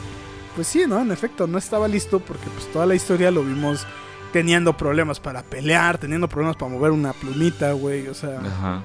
[0.54, 1.00] pues sí, ¿no?
[1.00, 3.86] En efecto, no estaba listo porque pues toda la historia lo vimos
[4.32, 8.06] teniendo problemas para pelear, teniendo problemas para mover una plumita, güey.
[8.08, 8.82] O sea, Ajá.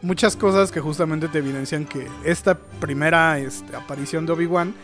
[0.00, 4.74] muchas cosas que justamente te evidencian que esta primera este, aparición de Obi-Wan,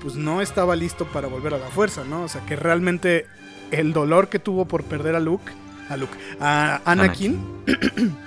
[0.00, 2.22] pues no estaba listo para volver a la fuerza, ¿no?
[2.22, 3.26] O sea, que realmente
[3.70, 5.52] el dolor que tuvo por perder a Luke,
[5.88, 7.38] a Luke, a Anakin,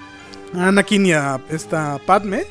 [0.53, 2.45] Anakin y a esta Padme,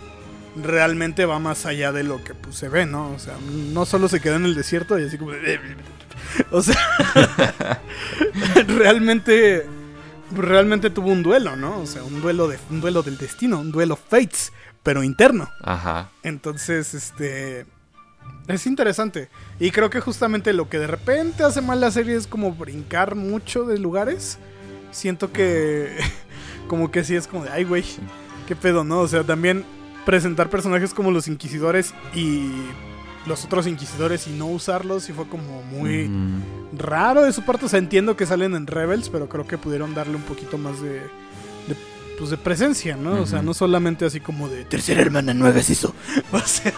[0.56, 3.10] realmente va más allá de lo que pues, se ve, ¿no?
[3.12, 3.34] O sea,
[3.72, 5.32] no solo se quedó en el desierto y así como...
[6.50, 6.76] O sea,
[8.66, 9.66] realmente
[10.30, 11.80] realmente tuvo un duelo, ¿no?
[11.80, 15.48] O sea, un duelo de un duelo del destino, un duelo fates, pero interno.
[15.62, 16.10] Ajá.
[16.22, 17.66] Entonces, este
[18.46, 22.26] es interesante y creo que justamente lo que de repente hace mal la serie es
[22.26, 24.38] como brincar mucho de lugares.
[24.90, 25.96] Siento que
[26.68, 27.84] como que sí es como de, ay, güey,
[28.46, 29.00] qué pedo, ¿no?
[29.00, 29.64] O sea, también
[30.06, 32.50] presentar personajes como los inquisidores y
[33.26, 36.42] los otros inquisidores y no usarlos y fue como muy Mm,
[36.78, 37.66] raro de su parte.
[37.66, 40.80] O sea, entiendo que salen en Rebels, pero creo que pudieron darle un poquito más
[40.80, 41.76] de, de,
[42.18, 43.20] pues de presencia, ¿no?
[43.20, 45.94] O sea, no solamente así como de tercera hermana, no hagas eso.
[46.32, 46.72] O sea,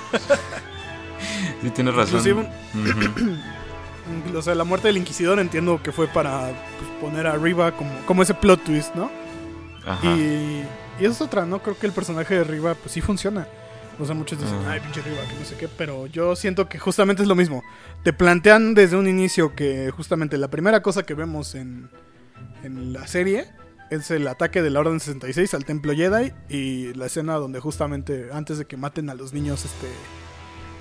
[1.62, 2.20] Sí, tienes razón.
[2.20, 4.38] Inclusive- Ujú.
[4.38, 7.90] o sea, la muerte del Inquisidor entiendo que fue para pues, poner a Riva como,
[8.06, 9.10] como ese plot twist, ¿no?
[9.86, 10.06] Ajá.
[10.16, 10.64] Y,
[11.00, 11.62] y eso es otra, ¿no?
[11.62, 13.46] Creo que el personaje de Riva, pues sí funciona.
[13.98, 14.72] O sea, muchos dicen, Ah.
[14.72, 17.62] ay, pinche Riva, que no sé qué, pero yo siento que justamente es lo mismo.
[18.02, 21.90] Te plantean desde un inicio que justamente la primera cosa que vemos en,
[22.62, 23.46] en la serie
[23.90, 28.28] es el ataque de la Orden 66 al Templo Jedi y la escena donde justamente
[28.32, 29.88] antes de que maten a los niños, este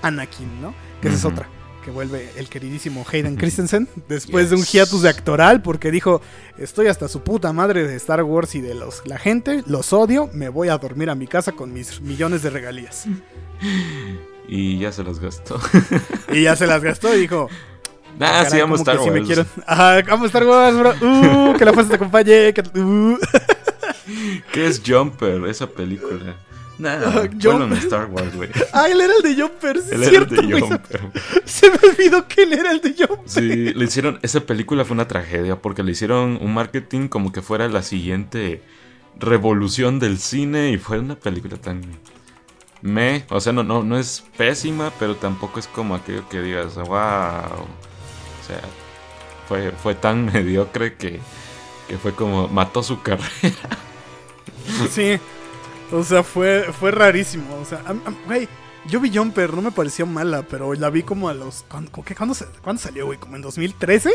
[0.01, 0.73] Anakin, ¿no?
[1.01, 1.49] Que esa es otra.
[1.83, 6.21] Que vuelve el queridísimo Hayden Christensen después de un hiatus de actoral porque dijo
[6.57, 10.29] estoy hasta su puta madre de Star Wars y de los la gente, los odio,
[10.33, 13.05] me voy a dormir a mi casa con mis millones de regalías.
[14.47, 15.59] Y ya se los gastó.
[16.31, 17.47] Y ya se las gastó y dijo,
[18.19, 20.91] Ah, sí, "Caray, vamos a sí me quiero- Ajá, vamos a Star Wars, bro.
[21.01, 22.53] Uh, que la fuerza te acompañe.
[22.53, 23.17] que- uh".
[24.51, 26.35] ¿Qué es Jumper, esa película?
[26.79, 27.77] Nada, Ah, solo en Jumper.
[27.79, 28.49] Star Wars, güey.
[28.73, 30.61] Ah, él era el de Jumper, sí Él es era el cierto, de.
[30.61, 31.01] Jumper.
[31.45, 33.19] Se me olvidó que él era el de Jumper.
[33.29, 34.17] Sí, le hicieron.
[34.21, 38.63] Esa película fue una tragedia porque le hicieron un marketing como que fuera la siguiente
[39.19, 41.81] revolución del cine y fue una película tan.
[42.81, 46.75] Me, o sea, no, no, no es pésima, pero tampoco es como aquello que digas,
[46.75, 46.85] wow.
[46.87, 48.61] O sea,
[49.49, 51.19] fue, fue tan mediocre que,
[51.89, 53.27] que fue como mató su carrera.
[54.89, 55.19] Sí.
[55.91, 57.55] O sea, fue, fue rarísimo.
[57.55, 57.81] O sea,
[58.27, 58.47] güey,
[58.87, 61.65] yo vi Jumper, no me pareció mala, pero la vi como a los.
[61.67, 63.17] ¿Cuándo, qué- cuándo cuándo salió, güey?
[63.19, 64.11] ¿Como en 2013?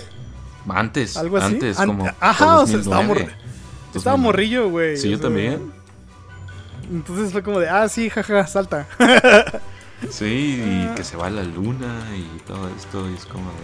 [0.69, 1.55] Antes, Algo así.
[1.55, 2.07] antes, An- como.
[2.21, 3.33] Ajá, por o sea, estaba 2009.
[3.33, 4.97] morri- Estaba morrillo, güey.
[4.97, 5.73] Sí, yo sea, también.
[6.91, 8.87] Entonces fue como de, ah, sí, jaja, salta.
[10.11, 13.57] Sí, y que se va a la luna y todo esto, y es como de...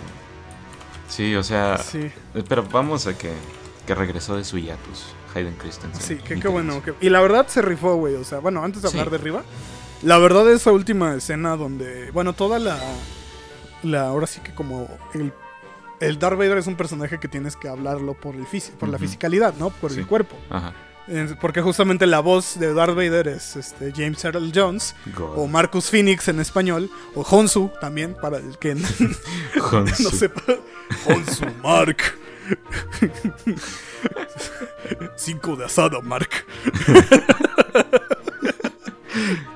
[1.08, 2.10] Sí, o sea, Sí,
[2.48, 3.30] pero vamos a que,
[3.86, 6.00] que regresó de su hiatus, Hayden Christensen.
[6.02, 6.82] sí, qué, qué bueno.
[6.82, 8.14] que- y la verdad se rifó, güey.
[8.16, 8.96] O sea, bueno, antes de Sí.
[8.98, 9.42] hablar de arriba,
[10.02, 12.78] la verdad esa última escena donde, bueno, toda la,
[13.82, 15.32] la ahora sí que como el,
[16.00, 18.98] el Darth Vader es un personaje que tienes que hablarlo por el fisi- por la
[18.98, 19.70] fisicalidad, ¿no?
[19.70, 20.00] Por Sí.
[20.00, 20.36] el cuerpo.
[20.50, 20.72] Ajá.
[21.40, 25.32] Porque justamente la voz de Darth Vader es este, James Earl Jones, God.
[25.38, 28.74] o Marcus Phoenix en español, o Honsu también, para el que
[29.56, 30.42] no sepa.
[31.06, 31.96] Honsu, Mark.
[35.16, 36.30] Cinco de asada, Mark.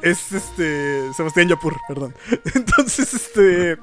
[0.02, 1.12] es este.
[1.14, 2.14] Sebastián Yapur, perdón.
[2.54, 3.78] Entonces, este.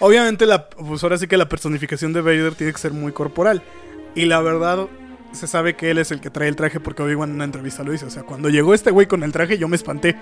[0.00, 3.62] Obviamente, la, pues ahora sí que la personificación de Vader tiene que ser muy corporal.
[4.14, 4.88] Y la verdad,
[5.32, 7.84] se sabe que él es el que trae el traje porque Obi-Wan en una entrevista
[7.84, 8.06] lo dice.
[8.06, 10.16] O sea, cuando llegó este güey con el traje, yo me espanté.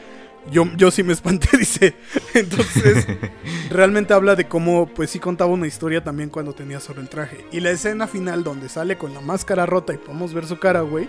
[0.50, 1.94] Yo, yo sí me espanté, dice.
[2.34, 3.06] Entonces,
[3.70, 7.44] realmente habla de cómo, pues sí contaba una historia también cuando tenía sobre el traje.
[7.52, 10.80] Y la escena final donde sale con la máscara rota y podemos ver su cara,
[10.82, 11.08] güey,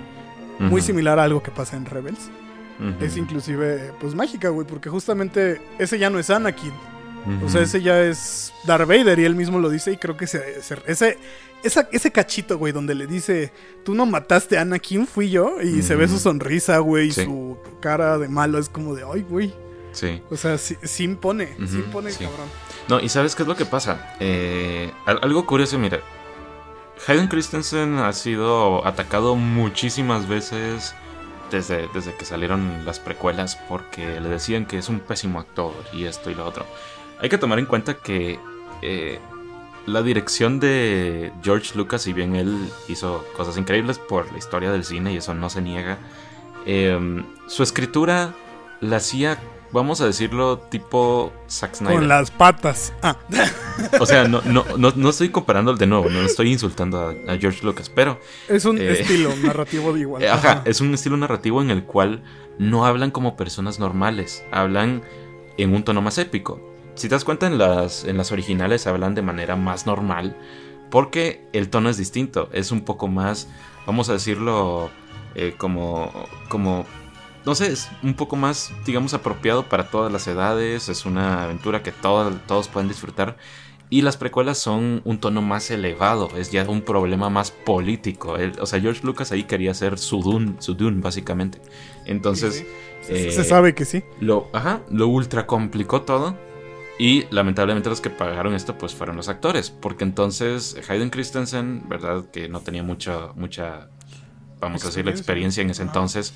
[0.60, 2.30] muy similar a algo que pasa en Rebels.
[3.02, 6.74] Es inclusive, pues mágica, güey, porque justamente ese ya no es Anakin.
[7.46, 10.28] O sea, ese ya es Darth Vader y él mismo lo dice y creo que
[10.28, 11.18] se, se- ese,
[11.64, 13.54] esa- ese cachito, güey, donde le dice,
[13.86, 17.24] tú no mataste a Anakin, fui yo, y se ve su sonrisa, güey, y Sí.
[17.24, 17.53] su
[17.84, 19.54] cara de malo es como de, ay, güey,
[19.92, 20.24] Sí.
[20.32, 22.24] O sea, sí, sí impone, sí Ujú, impone, sí.
[22.24, 22.48] cabrón.
[22.88, 24.16] No, y ¿sabes qué es lo que pasa?
[24.20, 26.00] Eh, al- algo curioso, mira.
[27.08, 30.96] Hayden Christensen ha sido atacado muchísimas veces
[31.52, 36.06] desde, desde que salieron las precuelas porque le decían que es un pésimo actor y
[36.06, 36.66] esto y lo otro.
[37.20, 38.40] Hay que tomar en cuenta que
[38.82, 39.20] eh,
[39.86, 44.84] la dirección de George Lucas, si bien él hizo cosas increíbles por la historia del
[44.86, 46.00] cine y eso no se niega,
[46.66, 48.34] eh, su escritura
[48.82, 49.40] la hacía,
[49.72, 51.96] vamos a decirlo, tipo Zack Snyder.
[51.98, 52.94] Con las patas.
[53.02, 53.18] Ah,
[54.00, 57.38] O sea, no, no, no, no estoy comparando de nuevo, no estoy insultando a, a
[57.38, 60.28] George Lucas, pero es un Eh, estilo narrativo de igual.
[60.28, 62.24] ajá, es un estilo narrativo en el cual
[62.60, 65.02] no hablan como personas normales, hablan
[65.58, 66.62] en un tono más épico.
[66.96, 70.38] Si te das cuenta, en las, en las originales hablan de manera más normal,
[70.92, 73.48] porque el tono es distinto, es un poco más,
[73.88, 74.92] vamos a decirlo,
[75.36, 76.12] eh, como,
[76.50, 76.86] como,
[77.46, 81.84] no sé, es un poco más, digamos, apropiado para todas las edades, es una aventura
[81.84, 83.38] que todo- todos pueden disfrutar.
[83.90, 88.38] Y las precuelas son un tono más elevado, es ya un problema más político.
[88.38, 91.62] Él- o sea, George Lucas ahí quería hacer su Dune, su Dune básicamente.
[92.06, 92.66] Entonces, Sí,
[93.02, 94.02] Se, eh, se sabe que sí.
[94.22, 96.38] lo, ajá, lo ultra complicó todo.
[97.00, 99.70] Y lamentablemente los que pagaron esto pues fueron los actores.
[99.72, 102.24] Porque entonces Hayden Christensen, ¿verdad?
[102.32, 103.90] Que no tenía mucha, mucha,
[104.64, 106.34] vamos a decir, la experiencia en ese entonces.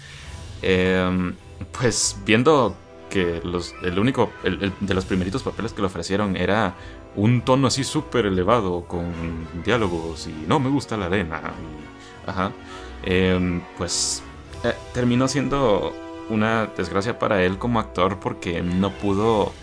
[0.62, 1.34] eh,
[1.80, 2.76] pues viendo
[3.10, 6.76] que los, el único, el, el de los primeritos papeles que le ofrecieron era
[7.16, 11.42] un tono así súper elevado con diálogos y no me gusta la arena.
[11.46, 12.52] y- ajá.
[13.04, 14.22] eh, pues
[14.64, 15.94] eh, terminó siendo
[16.30, 19.54] una desgracia para él como actor porque no pudo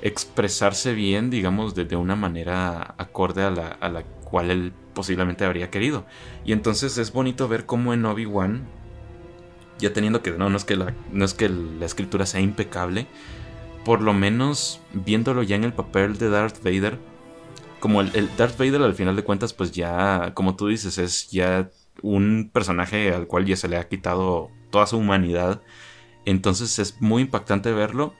[0.00, 5.44] expresarse bien, digamos, de, de una manera acorde a la, a la cual él posiblemente
[5.44, 6.06] habría querido.
[6.44, 8.66] Y entonces es bonito ver cómo en Obi-Wan,
[9.78, 13.06] ya teniendo que, no, no es que, la, no es que la escritura sea impecable,
[13.84, 16.98] por lo menos viéndolo ya en el papel de Darth Vader,
[17.80, 21.30] como el, el Darth Vader al final de cuentas, pues ya, como tú dices, es
[21.30, 21.68] ya
[22.02, 25.62] un personaje al cual ya se le ha quitado toda su humanidad.
[26.24, 28.14] Entonces es muy impactante verlo.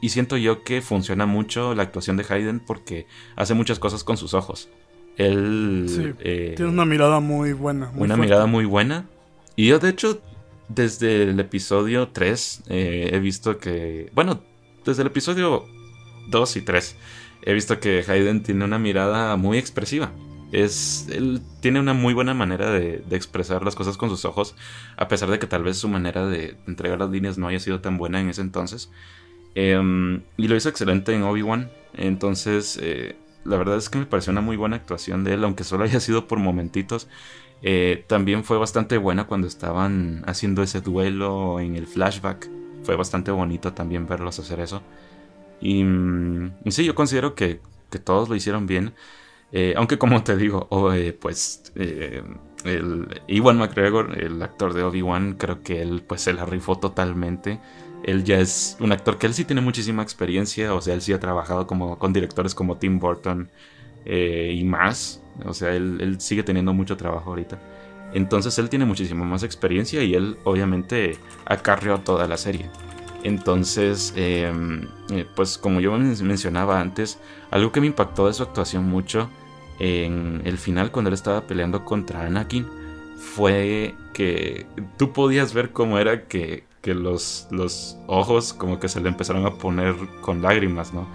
[0.00, 4.16] Y siento yo que funciona mucho la actuación de Hayden porque hace muchas cosas con
[4.16, 4.68] sus ojos.
[5.16, 7.86] Él Sí, eh, Tiene una mirada muy buena.
[7.92, 8.20] muy una fuerte.
[8.22, 9.06] mirada muy buena.
[9.56, 10.20] Y yo, de hecho,
[10.68, 14.10] desde el episodio 3 eh, he visto que.
[14.14, 14.40] Bueno,
[14.84, 15.64] desde el episodio
[16.30, 16.96] 2 y 3
[17.44, 20.12] he visto que Hayden tiene una mirada muy expresiva.
[20.52, 24.54] Es, él tiene una muy buena manera de, de expresar las cosas con sus ojos,
[24.98, 27.80] a pesar de que tal vez su manera de entregar las líneas no haya sido
[27.80, 28.90] tan buena en ese entonces.
[29.54, 31.70] Em, y lo hizo excelente en Obi-Wan.
[31.94, 35.64] Entonces, eh, la verdad es que me pareció una muy buena actuación de él, aunque
[35.64, 37.08] solo haya sido por momentitos.
[37.62, 42.48] Eh, también fue bastante buena cuando estaban haciendo ese duelo en el flashback.
[42.82, 44.82] Fue bastante bonito también verlos hacer eso.
[45.60, 48.94] Y, mm, sí, yo considero que, que todos lo hicieron bien.
[49.52, 55.62] Eh, aunque como te digo, eh, pues el Iwan McGregor, el actor de Obi-Wan, creo
[55.62, 57.60] que él pues se la rifó totalmente.
[58.02, 61.12] Él ya es un actor que él sí tiene muchísima experiencia, o sea, él sí
[61.12, 63.50] ha trabajado como, con directores como Tim Burton
[64.04, 65.22] eh, y más.
[65.44, 67.58] O sea, él, sigue teniendo mucho trabajo ahorita.
[68.12, 72.70] Entonces él tiene muchísima más experiencia y él obviamente acarreó toda la serie.
[73.22, 74.52] Entonces, eh,
[75.10, 79.30] eh, pues como yo men- mencionaba antes, algo que me impactó de su actuación mucho
[79.78, 82.66] en el final cuando él estaba peleando contra Anakin
[83.14, 84.66] fue que
[84.98, 89.46] tú podías ver cómo era que, que los, los ojos como que se le empezaron
[89.46, 91.08] a poner con lágrimas, ¿no?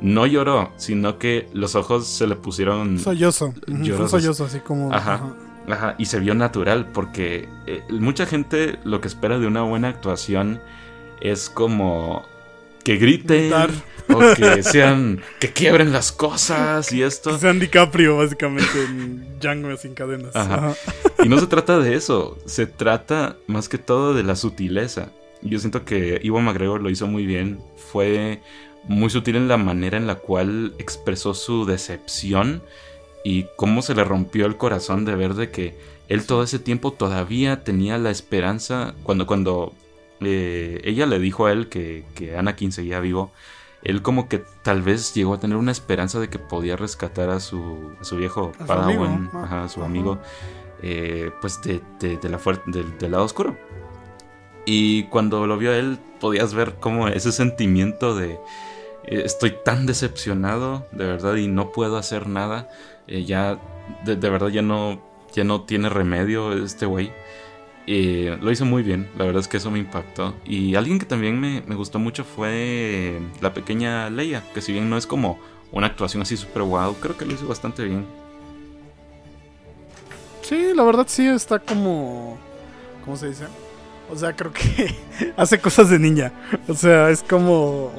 [0.00, 2.98] No lloró, sino que los ojos se le pusieron...
[2.98, 3.52] Sollozo.
[3.96, 4.92] Fue sollozo, así como.
[4.94, 5.34] Ajá.
[5.68, 9.88] Ajá, y se vio natural porque eh, mucha gente lo que espera de una buena
[9.88, 10.60] actuación
[11.20, 12.24] es como
[12.82, 13.70] que griten Gritar.
[14.08, 17.38] o que sean que quiebren las cosas y esto.
[17.38, 20.34] Sean DiCaprio, básicamente, en Django sin cadenas.
[20.34, 20.54] Ajá.
[20.54, 20.74] Ajá.
[21.22, 25.10] Y no se trata de eso, se trata más que todo de la sutileza.
[25.42, 28.40] Yo siento que Ivo McGregor lo hizo muy bien, fue
[28.84, 32.62] muy sutil en la manera en la cual expresó su decepción
[33.24, 35.76] y cómo se le rompió el corazón de ver de que
[36.08, 39.74] él todo ese tiempo todavía tenía la esperanza cuando cuando
[40.20, 43.30] eh, ella le dijo a él que, que Anakin seguía vivo.
[43.82, 47.40] Él como que tal vez llegó a tener una esperanza de que podía rescatar a
[47.40, 50.20] su, a su viejo A su Padawan, amigo, ajá, a su ajá.
[50.82, 53.56] Eh, pues de, de- la del- del lado oscuro.
[54.66, 58.32] Y cuando lo vio él, podías ver como ese sentimiento de
[59.04, 62.68] eh, estoy tan decepcionado, de verdad, y no puedo hacer nada.
[63.06, 63.58] Eh, ya,
[64.04, 65.00] de, verdad, ya no,
[65.34, 67.10] ya no tiene remedio este güey.
[67.86, 70.34] Lo hizo muy bien, la verdad es que eso me impactó.
[70.44, 74.88] Y alguien que también me, me gustó mucho fue la pequeña Leia, que si bien
[74.88, 75.40] no es como
[75.72, 78.06] una actuación así súper wow, creo que lo hizo bastante bien.
[80.50, 82.36] Sí, la verdad sí está como.
[83.04, 83.44] ¿Cómo se dice?
[84.10, 84.94] O sea, creo que
[85.36, 86.32] hace cosas de niña.
[86.68, 87.92] O sea, es como.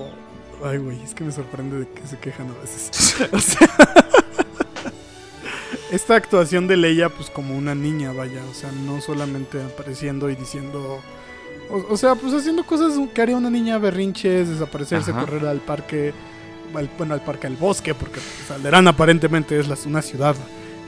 [0.64, 2.91] Ay, güey, es que me sorprende de que se quejan a veces.
[3.32, 3.68] O sea,
[5.91, 8.41] esta actuación de Leia, pues como una niña, vaya.
[8.49, 10.99] O sea, no solamente apareciendo y diciendo.
[11.70, 15.22] O, o sea, pues haciendo cosas que haría una niña berrinches, desaparecerse, Ajá.
[15.22, 16.14] correr al parque.
[16.76, 20.36] al- bueno, al parque al bosque, porque pues, Alderaan aparentemente es la- una ciudad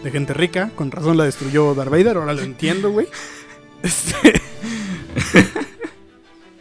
[0.04, 0.70] de gente rica.
[0.76, 3.08] Con razón la destruyó Darth Vader, ahora lo entiendo, güey.
[3.84, 4.42] Este.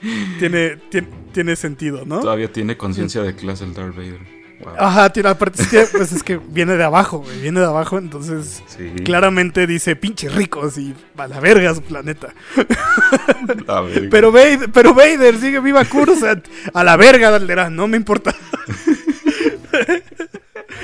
[0.40, 2.18] tiene, tiene, tiene sentido, ¿no?
[2.20, 4.18] Todavía tiene conciencia de clase el Darth Vader.
[4.64, 4.74] Wow.
[4.78, 7.40] Ajá, tiene, aparte es que, pues es que viene de abajo, güey.
[7.40, 8.92] Viene de abajo, entonces Sí.
[9.04, 12.32] claramente dice pinches ricos y a la verga su planeta.
[13.66, 14.08] La verga.
[14.10, 16.46] Pero Vader, pero Vader sigue viva Cursat.
[16.74, 18.34] A la verga, Alderaan, no me importa.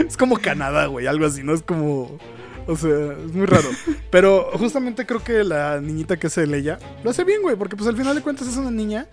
[0.06, 1.52] es como Canadá, güey, algo así, ¿no?
[1.54, 2.18] Es como.
[2.68, 3.68] O sea, es muy raro.
[4.10, 7.88] Pero justamente creo que la niñita que hace Leia lo hace bien, güey, porque pues
[7.88, 9.06] al final de cuentas es una niña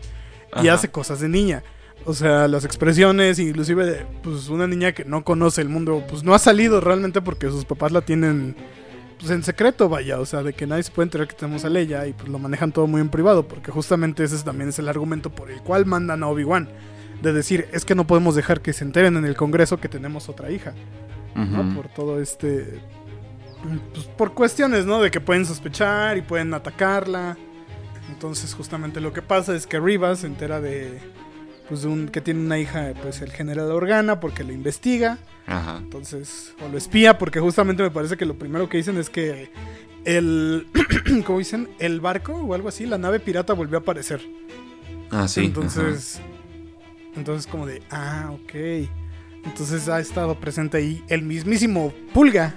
[0.62, 0.74] y Ajá.
[0.76, 1.64] hace cosas de niña.
[2.06, 6.24] O sea, las expresiones, inclusive de pues una niña que no conoce el mundo, pues
[6.24, 8.56] no ha salido realmente porque sus papás la tienen
[9.18, 11.70] pues en secreto, vaya, o sea, de que nadie se puede enterar que tenemos a
[11.70, 14.78] Leia y pues lo manejan todo muy en privado, porque justamente ese es- también es
[14.78, 16.68] el argumento por el cual mandan a Obi-Wan,
[17.24, 20.28] de decir, es que no podemos dejar que se enteren en el Congreso que tenemos
[20.28, 20.74] otra hija,
[21.34, 21.74] ¿no?
[21.74, 22.82] Por todo este
[23.94, 25.02] pues, por cuestiones, ¿no?
[25.02, 27.38] De que pueden sospechar y pueden atacarla.
[28.10, 31.00] Entonces, justamente lo que pasa es que Rivas se entera de
[31.68, 35.18] pues de un que tiene una hija, pues el general Organa porque lo investiga.
[35.48, 35.78] Ajá.
[35.78, 39.52] Entonces, o lo espía, porque justamente me parece que lo primero que dicen es que
[40.06, 40.68] el.
[41.26, 41.70] ¿Cómo dicen?
[41.80, 44.22] El barco o algo así, la nave pirata volvió a aparecer.
[45.12, 45.46] Ah, sí.
[45.46, 46.20] entonces.
[47.16, 47.82] Entonces, como de.
[47.90, 48.90] Ah, ok.
[49.46, 52.56] Entonces ha estado presente ahí el mismísimo Pulga,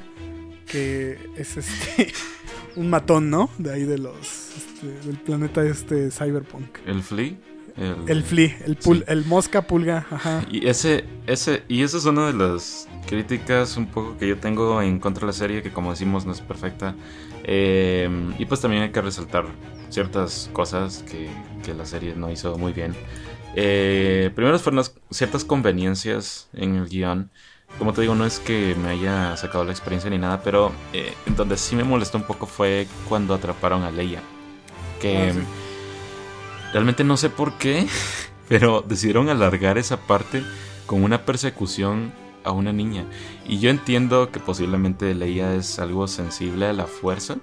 [0.70, 2.12] que es este.
[2.76, 3.50] un matón, ¿no?
[3.58, 4.52] De ahí de los.
[4.56, 6.78] este, del planeta este Cyberpunk.
[6.86, 7.32] El Flea.
[7.76, 9.04] El, El Flea, el, pul- Sí.
[9.06, 10.44] el mosca pulga, ajá.
[10.50, 14.82] Y ese, ese, y esa es una de las críticas un poco que yo tengo
[14.82, 16.96] en contra de la serie, que como decimos no es perfecta.
[17.44, 19.46] Eh, y pues también hay que resaltar
[19.90, 21.28] ciertas cosas que,
[21.64, 22.96] que la serie no hizo muy bien.
[23.54, 27.30] Eh, primero fueron las- ciertas conveniencias en el guion.
[27.76, 31.14] Como te digo, no es que me haya sacado la experiencia ni nada, pero eh,
[31.36, 34.20] donde sí me molestó un poco fue cuando atraparon a Leia.
[35.00, 35.38] Que Ah, sí.
[36.72, 37.86] realmente no sé por qué,
[38.48, 40.42] pero decidieron alargar esa parte
[40.86, 42.12] con una persecución
[42.42, 43.04] a una niña.
[43.46, 47.36] Y yo entiendo que posiblemente Leia es algo sensible a la fuerza.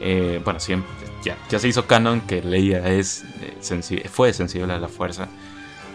[0.00, 0.90] Eh, bueno, siempre,
[1.24, 5.28] ya, ya se hizo canon que Leia es, eh, sensi- fue sensible a la fuerza.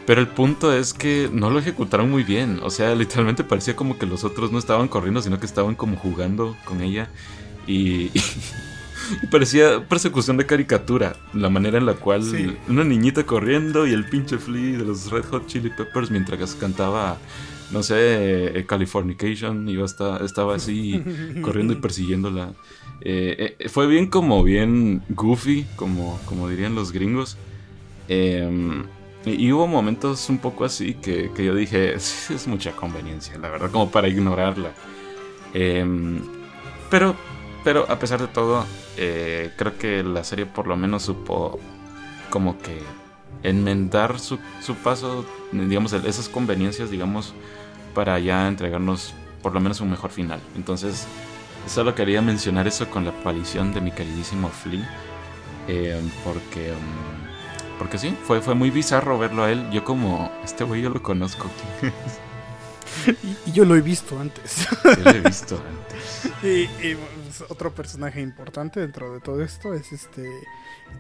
[0.06, 2.60] Pero el punto es que no lo ejecutaron muy bien.
[2.62, 5.96] O sea, literalmente parecía como que los otros no estaban corriendo, sino que estaban como
[5.96, 7.10] jugando con ella.
[7.68, 8.12] Y,
[9.24, 11.16] y parecía persecución de caricatura.
[11.34, 12.54] La manera en la cual Sí.
[12.68, 17.18] una niñita corriendo y el pinche Flea de los Red Hot Chili Peppers mientras cantaba,
[17.72, 17.96] no sé,
[18.60, 19.70] eh, Californication.
[19.70, 21.02] Iba hasta, estaba así
[21.42, 22.52] corriendo y persiguiéndola.
[23.00, 27.38] Eh, eh, fue bien como bien goofy, como, como dirían los gringos.
[28.10, 28.84] Em,
[29.26, 33.72] y, hubo momentos un poco así que, que yo dije, "Es- mucha conveniencia, la verdad,
[33.72, 34.72] como para ignorarla.
[35.54, 36.22] Em,
[36.90, 37.16] pero,
[37.64, 38.66] pero a pesar de todo,
[38.98, 41.60] eh, creo que la serie por lo menos supo
[42.30, 42.80] como que
[43.44, 47.34] enmendar su, su paso, digamos, esas conveniencias, digamos,
[47.94, 50.40] para ya entregarnos por lo menos un mejor final.
[50.56, 51.06] Entonces,
[51.68, 54.90] solo quería mencionar eso con la aparición de mi queridísimo Flea.
[55.68, 57.13] eh, porque, mm,
[57.80, 59.70] porque sí, fue, fue muy bizarro verlo a él.
[59.72, 61.50] Yo como, este güey yo lo conozco,
[63.08, 64.68] Y, y yo lo he visto antes.
[64.84, 66.34] yo lo he visto antes.
[66.44, 70.30] Y, y, pues, otro personaje importante dentro de todo esto es este.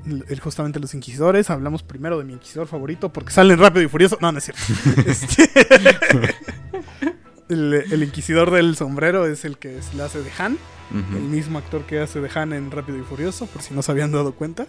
[0.06, 1.50] el- justamente los inquisidores.
[1.50, 4.18] Hablamos primero de mi inquisidor favorito porque salen rápido y furioso.
[4.22, 4.62] No, no es cierto.
[5.06, 5.50] Este,
[7.50, 10.58] el, el inquisidor del sombrero es el que la hace de Han.
[11.16, 13.92] El mismo actor que hace de Han en Rápido y Furioso, por si no se
[13.92, 14.68] habían dado cuenta.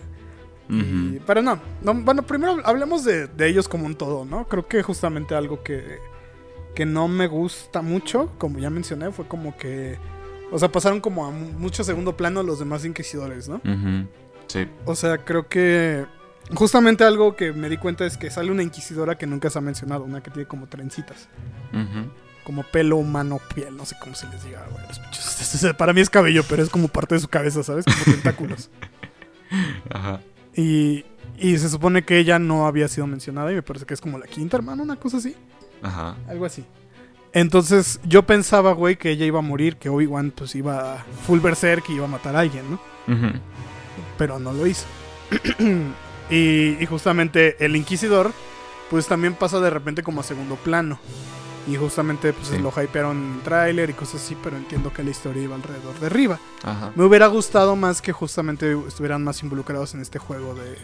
[0.68, 4.46] Y- pero no, no, bueno, primero hablemos de, de ellos como un todo, ¿no?
[4.48, 5.98] Creo que justamente algo que,
[6.74, 9.98] que no me gusta mucho, como ya mencioné, fue como que,
[10.50, 13.56] o sea, pasaron como a mu- mucho segundo plano los demás inquisidores, ¿no?
[13.56, 14.08] Ujú,
[14.46, 14.66] Sí.
[14.84, 16.04] O sea, creo que
[16.54, 19.62] justamente algo que me di cuenta es que sale una inquisidora que nunca se ha
[19.62, 21.28] mencionado, una que tiene como trencitas,
[22.44, 24.84] como pelo, mano, piel, no sé cómo se les diga, güey,
[25.78, 27.84] Para mí es cabello, pero es como parte de su cabeza, ¿sabes?
[27.86, 28.70] Como tentáculos.
[29.90, 30.20] Ajá.
[30.56, 31.04] Y,
[31.38, 34.18] y se supone que ella no había sido mencionada y me parece que es como
[34.18, 35.34] la quinta hermana, una cosa así.
[35.82, 36.16] Ajá.
[36.28, 36.64] Algo así.
[37.32, 41.40] Entonces yo pensaba, güey, que ella iba a morir, que Obi-Wan pues iba a full
[41.40, 42.80] berserk y iba a matar a alguien, ¿no?
[43.12, 43.32] Ujú.
[44.16, 44.86] Pero no lo hizo.
[46.30, 48.32] y, y justamente el Inquisidor,
[48.88, 51.00] pues también pasa de repente como a segundo plano.
[51.66, 52.58] Y justamente pues Sí.
[52.58, 56.38] lo hypearon tráiler y cosas así, pero entiendo que la historia iba alrededor de Riva.
[56.62, 56.92] Ajá.
[56.94, 60.76] Me hubiera gustado más que justamente estuvieran más involucrados en este juego de.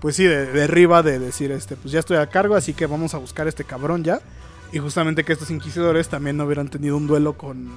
[0.00, 2.86] Pues sí, de, de Riva, de decir, este, pues ya estoy a cargo, así que
[2.86, 4.20] vamos a buscar a este cabrón ya.
[4.72, 7.68] Y justamente que estos inquisidores también no hubieran tenido un duelo con.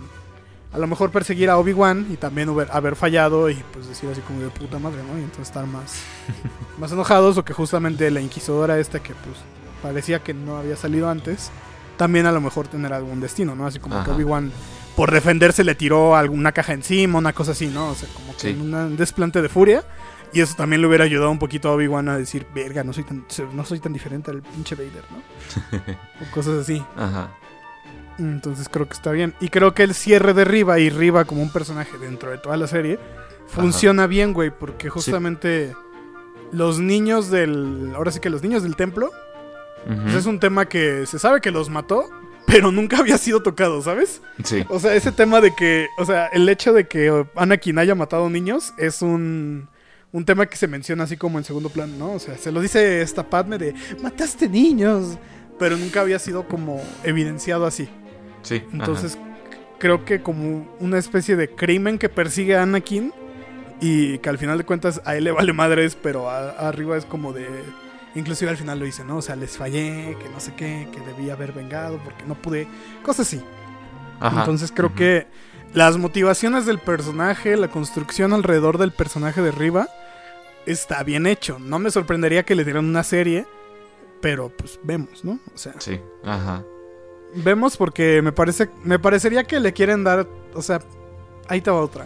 [0.72, 4.22] A lo mejor perseguir a Obi-Wan y también hubier- haber fallado y pues decir así
[4.22, 5.20] como de puta madre, ¿no?
[5.20, 5.98] Y entonces estar más,
[6.80, 9.36] más enojados o que justamente la inquisidora esta que pues
[9.84, 11.52] parecía que no había salido antes,
[11.98, 13.66] también a lo mejor tener algún destino, ¿no?
[13.66, 14.12] Así como que.
[14.12, 14.52] Obi-Wan
[14.96, 17.89] por defenderse le tiró alguna caja encima, una cosa así, ¿no?
[17.89, 18.58] O sea, como que Sí.
[18.60, 19.84] un desplante de furia.
[20.34, 23.04] Y eso también le hubiera ayudado un poquito a Obi-Wan a decir, verga, no soy
[23.04, 23.24] tan,
[23.54, 25.78] no soy tan diferente al pinche Vader, ¿no?
[26.28, 26.84] o cosas así.
[26.98, 27.30] Ajá.
[28.20, 29.34] Entonces creo que está bien.
[29.39, 32.58] Y creo que el cierre de Riva y Riva como un personaje dentro de toda
[32.58, 33.00] la serie
[33.48, 35.74] funciona bien, güey, porque justamente
[36.52, 37.91] los niños del...
[37.96, 39.12] Ahora sí que los niños del templo,
[39.86, 42.10] Pues es un tema que se sabe que los mató,
[42.48, 44.22] pero nunca había sido tocado, ¿sabes?
[44.44, 44.64] Sí.
[44.70, 48.30] O sea, ese tema de que, o sea, el hecho de que Anakin haya matado
[48.30, 49.68] niños es un,
[50.12, 52.12] un tema que se menciona así como en segundo plano, ¿no?
[52.14, 55.18] O sea, se lo dice esta Padme de, mataste niños,
[55.60, 57.90] pero nunca había sido como evidenciado así.
[58.42, 58.62] Sí.
[58.74, 59.18] Entonces,
[59.80, 63.14] creo que como una especie de crimen que persigue a Anakin
[63.82, 67.04] y que al final de cuentas a él le vale madres, pero a- arriba es
[67.06, 67.48] como de...
[68.16, 69.18] Inclusive al final lo dice, ¿no?
[69.18, 72.68] O sea, les fallé, que no sé qué, que debía haber vengado porque no pude,
[73.01, 73.41] cosas así.
[74.20, 74.41] Ajá.
[74.41, 75.28] Entonces creo que
[75.74, 79.88] las motivaciones del personaje, la construcción alrededor del personaje de Riva
[80.68, 81.57] está bien hecho.
[81.59, 83.47] No me sorprendería que le dieran una serie,
[84.22, 85.39] pero pues vemos, ¿no?
[85.53, 85.99] O sea, Sí.
[86.24, 86.64] Ajá.
[87.36, 90.80] vemos porque me parece me parecería que le quieren dar, o sea,
[91.47, 92.05] ahí te va otra.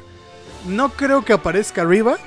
[0.65, 2.17] No creo que aparezca Riva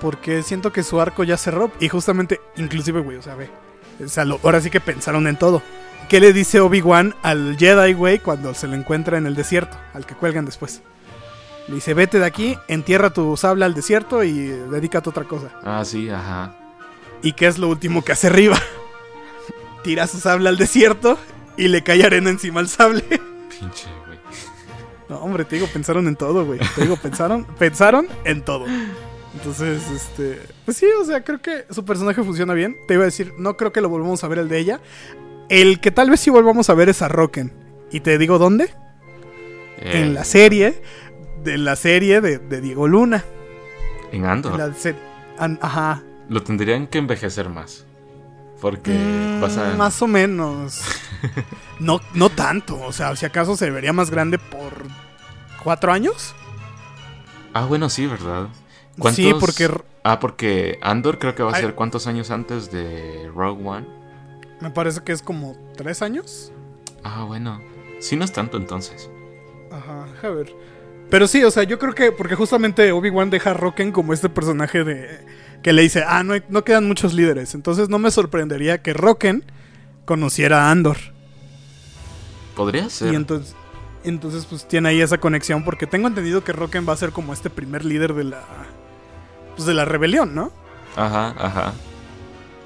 [0.00, 3.48] porque siento que su arco ya cerró y justamente inclusive, güey, o sea, ve.
[4.04, 5.62] O sea, lo- ahora sí que pensaron en todo.
[6.08, 10.04] ¿Qué le dice Obi-Wan al Jedi, güey, cuando se lo encuentra en el desierto, al
[10.04, 10.82] que cuelgan después?
[11.68, 15.48] Le dice, vete de aquí, entierra tu sable al desierto y dedícate a otra cosa.
[15.64, 16.54] Ah, sí, ajá.
[17.22, 18.58] ¿Y qué es lo último que hace Riva?
[19.82, 21.18] Tira su sable al desierto
[21.56, 23.02] y le cae arena encima al sable.
[23.08, 24.18] Pinche, güey.
[25.08, 26.58] No, hombre, te digo, pensaron en todo, güey.
[26.74, 28.66] Te digo, pensaron, pensaron en todo.
[29.34, 30.40] Entonces, este.
[30.64, 32.76] Pues sí, o sea, creo que su personaje funciona bien.
[32.86, 34.80] Te iba a decir, no creo que lo volvamos a ver el de ella.
[35.48, 37.52] El que tal vez sí volvamos a ver es a Rocken.
[37.90, 38.64] Y te digo dónde.
[39.78, 40.80] Eh, En la serie.
[41.42, 43.24] De la serie de, de Diego Luna.
[44.12, 44.52] En Andor.
[44.52, 44.72] En la
[45.38, 46.02] an- ajá.
[46.28, 47.84] Lo tendrían que envejecer más.
[48.60, 49.74] Porque Mm, vas a.
[49.74, 50.80] Más o menos.
[51.80, 52.80] no, no tanto.
[52.80, 54.72] O sea, si acaso se vería más grande por.
[55.62, 56.34] ¿Cuatro años?
[57.52, 58.48] Ah, bueno, sí, ¿verdad?
[59.12, 59.68] Sí, porque
[60.04, 61.62] Ah, porque Andor creo que va a Ay.
[61.62, 63.86] ser cuántos años antes de Rogue One.
[64.60, 66.52] me parece que es como tres años.
[67.02, 67.60] Ah, bueno.
[68.00, 69.10] Sí, no es tanto entonces.
[69.72, 70.54] Ajá, a ver.
[71.10, 74.28] Pero sí, o sea, yo creo que porque justamente Obi-Wan deja a Rocken como este
[74.28, 75.20] personaje de
[75.62, 77.54] que le dice, ah, no, hay- no quedan muchos líderes.
[77.54, 79.44] Entonces no me sorprendería que Rocken
[80.04, 80.96] conociera a Andor.
[82.56, 83.12] Podría ser.
[83.12, 83.54] Y entonces,
[84.04, 87.32] entonces pues tiene ahí esa conexión porque tengo entendido que Rocken va a ser como
[87.32, 88.42] este primer líder de la
[89.56, 90.52] pues de la rebelión, ¿no?
[90.96, 91.72] Ajá, ajá.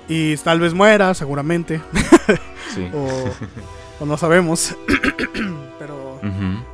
[0.08, 1.80] Y tal vez muera, seguramente,
[2.74, 2.88] Sí.
[2.94, 3.30] o,
[4.00, 4.74] o no sabemos.
[5.78, 6.20] Pero.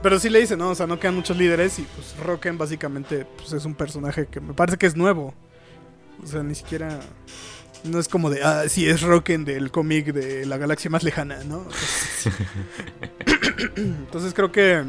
[0.02, 0.70] Pero sí le dice, ¿no?
[0.70, 4.40] O sea, no quedan muchos líderes y pues Rocken básicamente pues, es un personaje que
[4.40, 5.34] me parece que es nuevo.
[6.22, 6.98] O sea, ni siquiera...
[7.84, 11.44] No es como de, ah, sí, es Rocken del cómic de la galaxia más lejana,
[11.44, 11.66] ¿no?
[12.24, 14.82] Entonces, Entonces creo que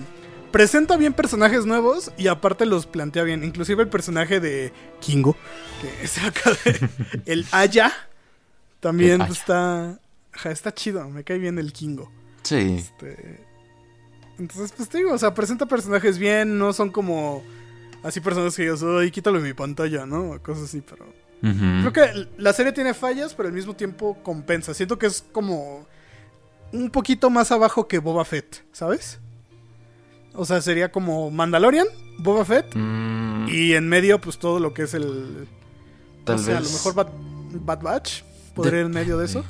[0.56, 3.44] presenta bien personajes nuevos y aparte los plantea bien.
[3.44, 5.36] Inclusive el personaje de Kingo,
[5.82, 6.90] que se acaba de...
[7.26, 7.92] El Aya,
[8.80, 10.00] también El está...
[10.46, 12.10] está chido, me cae bien el Kingo.
[12.44, 12.78] Sí.
[12.78, 13.46] Este,
[14.40, 17.44] Entonces, pues te digo, o sea, presenta personajes bien, no son como
[18.02, 20.42] así personas que yo soy, quítalo de mi pantalla, ¿no?
[20.42, 21.06] Cosas así, pero...
[21.42, 24.74] Creo que la serie tiene fallas, pero al mismo tiempo compensa.
[24.74, 25.86] Siento que es como
[26.72, 29.20] un poquito más abajo que Boba Fett, ¿sabes?
[30.38, 34.84] O sea, sería como Mandalorian, Boba Fett, Mm, y en medio, pues todo lo que
[34.84, 35.48] es el...
[36.24, 36.64] tal o sea, vez.
[36.64, 37.08] a lo mejor Bad,
[37.66, 38.24] Bad Batch
[38.54, 39.44] podría ir en medio de eso.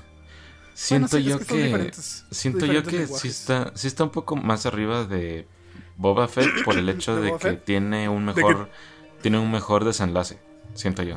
[0.74, 1.66] Siento Bueno, sí, es yo que son que.
[1.68, 5.48] diferentes- siento yo que sí está, sí está un poco más arriba de
[5.98, 7.66] Boba Fett por el hecho ¿De que Fett?
[7.66, 8.70] tiene un mejor.
[9.22, 10.38] Tiene un mejor desenlace.
[10.74, 11.16] siento yo.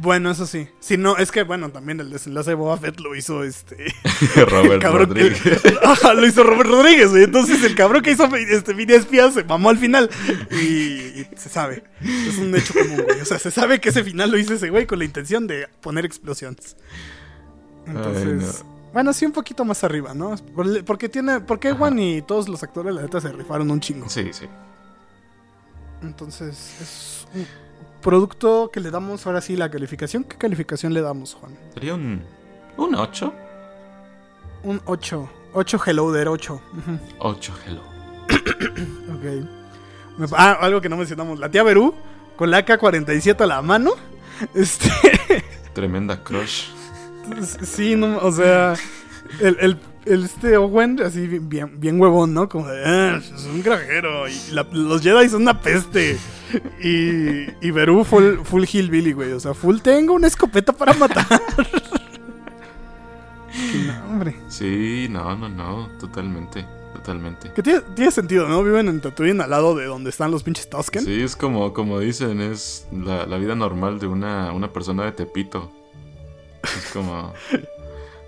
[0.00, 0.68] Bueno, eso sí.
[0.78, 3.92] Si no, es que, bueno, también el desenlace de Boba Fett lo hizo este.
[4.36, 5.40] Robert cabrón, Rodríguez.
[5.84, 7.24] Ajá, lo hizo Robert Rodríguez, güey.
[7.24, 10.08] Entonces el cabrón que hizo este Mini Espía se mamó al final.
[10.52, 10.64] Y,
[11.20, 11.82] y se sabe.
[12.00, 13.20] Es un hecho común, güey.
[13.20, 15.66] O sea, se sabe que ese final lo hizo ese güey con la intención de
[15.80, 16.76] poner explosiones.
[17.86, 18.64] Entonces.
[18.92, 20.36] Bueno, sí, un poquito más arriba, ¿no?
[20.54, 21.40] Por- Porque tiene.
[21.40, 24.08] Porque Ewan y todos los actores, la neta, se rifaron un chingo.
[24.08, 24.46] Sí, sí.
[26.02, 27.48] Entonces, es
[28.02, 30.24] producto que le damos ahora sí la calificación.
[30.24, 31.56] ¿Qué calificación le damos, Juan?
[31.74, 32.22] Sería un,
[32.76, 33.32] un 8.
[34.64, 35.30] Un 8.
[35.52, 36.54] 8 Hello der 8.
[36.54, 36.98] Ujú.
[37.18, 37.82] 8, hello.
[39.08, 40.30] Ok.
[40.36, 41.38] Ah, algo que no mencionamos.
[41.38, 41.94] La tía Berú,
[42.36, 43.92] con la AK-47 a la mano.
[44.54, 44.90] Este.
[45.72, 46.68] Tremenda crush.
[47.62, 48.74] sí, no, o sea.
[49.40, 49.78] El, el,
[50.10, 52.48] el este Owen, así bien, bien huevón, ¿no?
[52.48, 52.82] Como de.
[52.84, 54.28] "Ah, es un granjero.
[54.28, 56.18] Y la- los Jedi son una peste.
[56.82, 59.32] Y, y Berú full, full hillbilly, güey.
[59.32, 61.26] O sea, full tengo una escopeta para matar.
[63.86, 64.36] No, hombre.
[64.48, 65.88] Sí, no, no, no.
[65.98, 66.64] Totalmente.
[66.94, 67.50] Totalmente.
[67.54, 68.62] Que tiene, tiene sentido, ¿no?
[68.62, 71.04] Viven en Tatooine al lado de donde están los pinches Tusken.
[71.04, 75.12] Sí, es como, como dicen, es la, la vida normal de una, una persona de
[75.12, 75.72] Tepito.
[76.62, 77.32] Es como...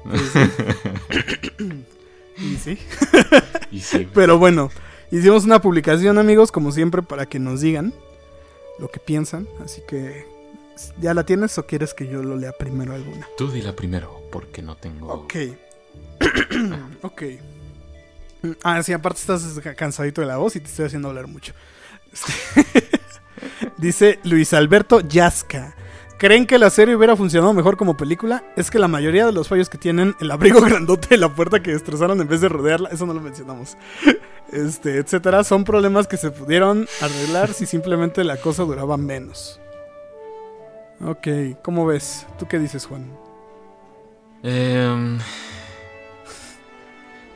[2.41, 2.79] Y sí.
[3.71, 4.09] y sí.
[4.15, 4.71] Pero bueno,
[5.11, 7.93] hicimos una publicación, amigos, como siempre, para que nos digan
[8.79, 9.47] lo que piensan.
[9.63, 10.25] Así que,
[11.01, 13.29] ¿ya la tienes o quieres que yo lo lea primero alguna?
[13.37, 15.13] Tú dila primero, porque no tengo...
[15.13, 15.35] Ok.
[17.03, 17.23] ok.
[18.63, 21.53] Ah, sí, aparte estás cansadito de la voz y te estoy haciendo hablar mucho.
[22.13, 22.91] Este,
[23.79, 25.77] Dice Luis Alberto Yasca.
[26.21, 28.45] ¿Creen que la serie hubiera funcionado mejor como película?
[28.55, 31.63] Es que la mayoría de los fallos que tienen, el abrigo grandote de la puerta
[31.63, 33.79] que destrozaron en vez de rodearla, eso no lo mencionamos.
[34.53, 39.61] Este, etcétera, son problemas que se pudieron arreglar si simplemente la cosa duraba menos.
[41.07, 41.29] Ok,
[41.63, 42.27] ¿cómo ves?
[42.37, 43.07] ¿Tú qué dices, Juan?
[44.43, 45.21] Em,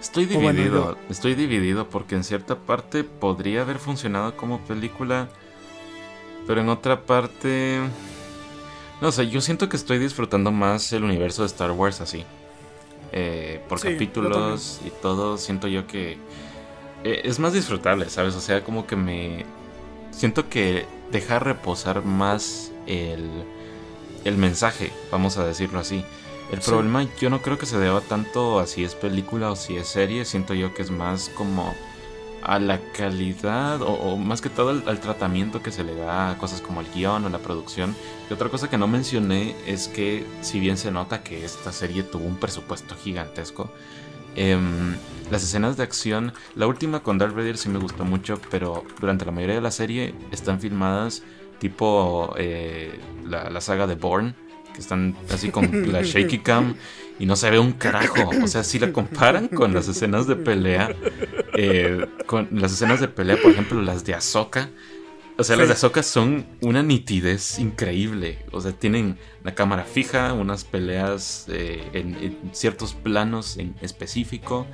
[0.00, 5.28] estoy bueno, dividido, estoy dividido porque en cierta parte podría haber funcionado como película,
[6.48, 7.78] pero en otra parte,
[9.04, 12.24] no sé, yo siento que estoy disfrutando más el universo de Star Wars así,
[13.12, 16.18] Eh, por Sí, capítulos y todo, siento yo que
[17.04, 18.34] eh, es más disfrutable, ¿sabes?
[18.34, 19.44] O sea, como que me
[20.10, 23.28] siento que deja reposar más el,
[24.24, 26.04] el mensaje, vamos a decirlo así.
[26.50, 26.70] El Sí.
[26.70, 29.86] problema yo no creo que se deba tanto a si es película o si es
[29.88, 31.74] serie, siento yo que es más como
[32.44, 36.60] a la calidad o, más que todo al, tratamiento que se le da a cosas
[36.60, 37.94] como el guion o la producción.
[38.30, 42.02] Y otra cosa que no mencioné es que si bien se nota que esta serie
[42.02, 43.70] tuvo un presupuesto gigantesco,
[44.36, 44.96] em,
[45.30, 49.24] las escenas de acción, la última con Darth Vader sí me gustó mucho, pero durante
[49.24, 51.22] la mayoría de la serie están filmadas
[51.58, 54.34] tipo eh, la, la saga de Bourne,
[54.74, 56.74] que están así con la shaky cam
[57.18, 58.30] y no se ve un carajo.
[58.42, 60.94] O sea, si la comparan con las escenas de pelea,
[61.54, 64.68] eh, con las escenas de pelea, por ejemplo, las de Ahsoka.
[65.36, 68.38] O sea, las de Ahsoka son una nitidez increíble.
[68.52, 74.66] O sea, tienen la cámara fija, unas peleas eh, en, en ciertos planos en específico.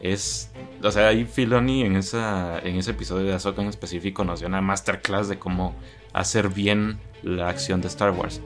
[0.00, 0.50] Es,
[0.82, 4.48] o sea, ahí Filoni en, esa, en ese episodio de Ahsoka en específico nos dio
[4.48, 5.74] una masterclass de cómo
[6.12, 8.42] hacer bien la acción de Star Wars.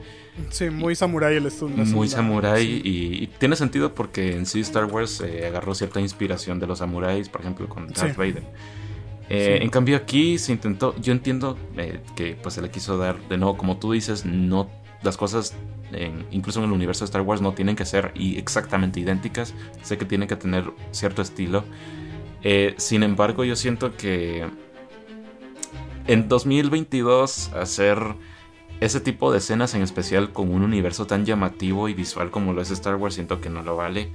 [0.49, 1.75] Sí, muy samurai el estudio.
[1.85, 6.59] Muy samurai y, y tiene sentido porque en sí Star Wars eh, agarró cierta inspiración
[6.59, 8.17] de los samuráis, por ejemplo, con Darth Sí.
[8.17, 8.43] Vader.
[9.29, 9.63] Eh, Sí.
[9.63, 13.37] En cambio aquí se intentó, yo entiendo eh, que pues se le quiso dar, de
[13.37, 14.69] nuevo, como tú dices, no
[15.03, 15.55] las cosas,
[15.93, 19.53] en- incluso en el universo de Star Wars, no tienen que ser y exactamente idénticas.
[19.83, 21.63] Sé que tienen que tener cierto estilo.
[22.43, 24.47] Eh, sin embargo, yo siento que
[26.07, 27.99] en 2022 hacer
[28.79, 32.61] ese tipo de escenas en especial con un universo tan llamativo y visual como lo
[32.61, 34.11] es Star Wars, siento que no lo vale.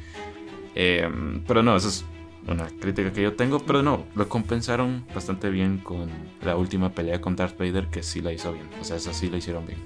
[0.74, 1.08] Eh,
[1.46, 2.04] pero no, esa es
[2.46, 3.60] una crítica que yo tengo.
[3.60, 6.08] Pero no, lo compensaron bastante bien con
[6.42, 8.68] la última pelea con Darth Vader, que sí la hizo bien.
[8.80, 9.78] O sea, esa sí la hicieron bien.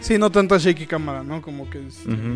[0.00, 1.40] Sí, no tanta shaky cámara, ¿no?
[1.40, 1.86] Como que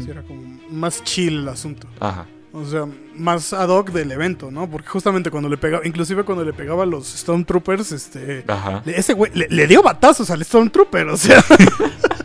[0.09, 1.89] era como más chill el asunto.
[1.99, 2.27] Ajá.
[2.53, 4.69] O sea, más ad hoc del evento, ¿no?
[4.71, 8.45] Porque justamente cuando le pegaba, inclusive cuando le pegaba a los Stormtroopers, este...
[8.49, 8.83] Ajá.
[8.87, 11.45] le- Ese güey le, le dio batazos al Stormtrooper, o sea...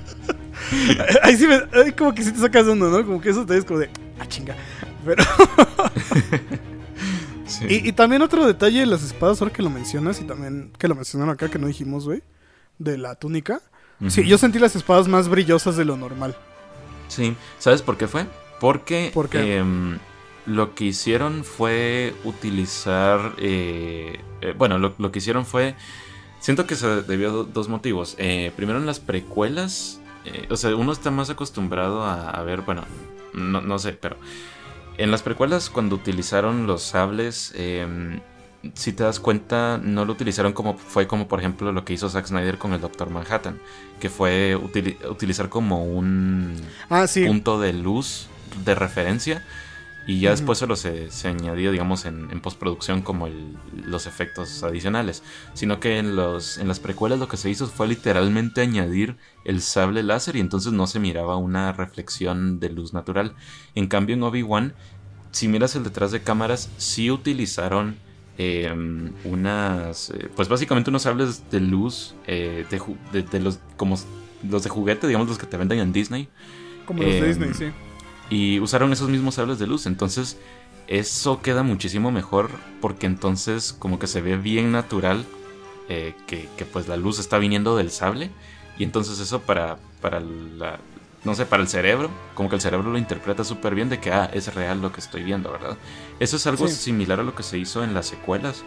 [1.23, 1.55] ahí sí me...
[1.81, 3.05] ahí como que sí te sacas uno, ¿no?
[3.05, 3.89] Como que eso te es como de...
[4.19, 4.55] Ah, chinga.
[5.05, 5.23] Pero...
[7.45, 7.65] Sí.
[7.69, 10.87] Y, y también otro detalle de las espadas, ahora que lo mencionas, y también que
[10.87, 12.23] lo mencionaron acá, que no dijimos, güey,
[12.79, 13.61] de la túnica.
[14.07, 16.33] Sí, yo sentí las espadas más brillosas de lo normal.
[17.09, 18.25] Sí, ¿sabes por qué fue?
[18.61, 19.57] Porque ¿Por qué?
[19.57, 19.99] em,
[20.45, 25.75] lo que hicieron fue utilizar, eh, eh, bueno, lo, lo que hicieron fue,
[26.39, 28.15] siento que se debió a do- dos motivos.
[28.17, 32.61] Eh, primero en las precuelas eh, o sea, uno está más acostumbrado a, a ver,
[32.61, 32.83] bueno,
[33.33, 34.17] no, no sé, pero
[34.97, 38.19] en las precuelas cuando utilizaron los sables, em,
[38.75, 42.07] si te das cuenta, no lo utilizaron como fue como por ejemplo lo que hizo
[42.07, 43.59] Zack Snyder con el Doctor Manhattan,
[43.99, 46.55] que fue utili- utilizar como un
[46.87, 47.25] Ah, sí.
[47.25, 48.27] punto de luz
[48.63, 49.43] de referencia
[50.05, 54.07] y ya después se lo se, se añadió digamos en, en postproducción como el- los
[54.07, 55.23] efectos adicionales
[55.53, 59.61] sino que en los en las precuelas lo que se hizo fue literalmente añadir el
[59.61, 63.35] sable láser y entonces no se miraba una reflexión de luz natural.
[63.75, 64.75] En cambio en Obi-Wan
[65.31, 67.99] si miras el detrás de cámaras sí utilizaron
[68.37, 68.73] eh,
[69.23, 72.81] unas eh, pues básicamente unos sables de luz eh, de,
[73.11, 73.97] de- de los como
[74.49, 76.27] los de juguete digamos los que te venden en Disney.
[76.85, 77.71] Como los de em, Disney, sí.
[78.31, 79.85] Y usaron esos mismos sables de luz.
[79.85, 80.37] Entonces,
[80.87, 82.49] eso queda muchísimo mejor
[82.81, 85.23] porque entonces como que se ve bien natural
[85.89, 88.31] eh, que, que, pues la luz está viniendo del sable.
[88.79, 90.79] Y entonces eso para, para la...
[91.23, 94.11] No sé, para el cerebro, como que el cerebro lo interpreta súper bien de que,
[94.11, 95.77] ah, es real lo que estoy viendo, ¿verdad?
[96.19, 96.73] Eso es algo Sí.
[96.73, 98.63] similar a lo que se hizo en las secuelas.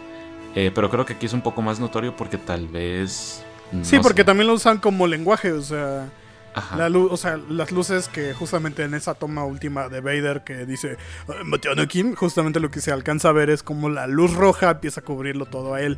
[0.55, 3.43] eh, pero creo que aquí es un poco más notorio porque tal vez...
[3.81, 4.25] Sí, porque sé.
[4.25, 6.07] también lo usan como lenguaje, o sea,
[6.55, 6.77] Ajá.
[6.77, 10.65] la luz, o sea, las luces que justamente en esa toma última de Vader que
[10.65, 10.97] dice
[11.27, 14.33] "Ah, "Mate a Anakin", justamente lo que se alcanza a ver es como la luz
[14.33, 15.97] roja empieza a cubrirlo todo a él.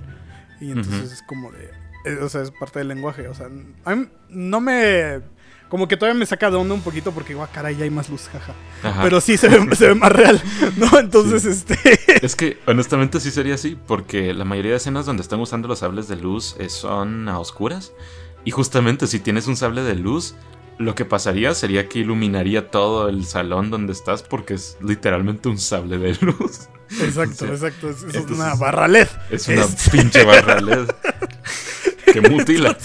[0.60, 1.70] Y entonces es como de,
[2.05, 3.47] eh, o sea, es parte del lenguaje, o sea,
[3.86, 5.22] a mí no me
[5.70, 8.10] como que todavía me saca de onda un poquito porque igual caray, ya hay más
[8.10, 8.53] luz, jaja.
[8.84, 9.03] Ajá.
[9.03, 10.41] Pero sí se ve, se ve más real,
[10.78, 10.97] ¿no?
[10.97, 11.78] Entonces, este
[12.26, 15.80] Es que honestamente sí sería así, porque la mayoría de escenas donde están usando los
[15.80, 17.91] sables de luz eh, son a oscuras.
[18.48, 20.34] Y justamente si tienes un sable de luz,
[20.78, 25.58] lo que pasaría sería que iluminaría todo el salón donde estás, porque es literalmente un
[25.58, 26.70] sable de luz.
[27.02, 27.89] Exacto, exacto.
[27.89, 29.10] Es, es una barra LED.
[29.32, 30.88] Es una Este- pinche barra LED
[32.14, 32.78] que mutila.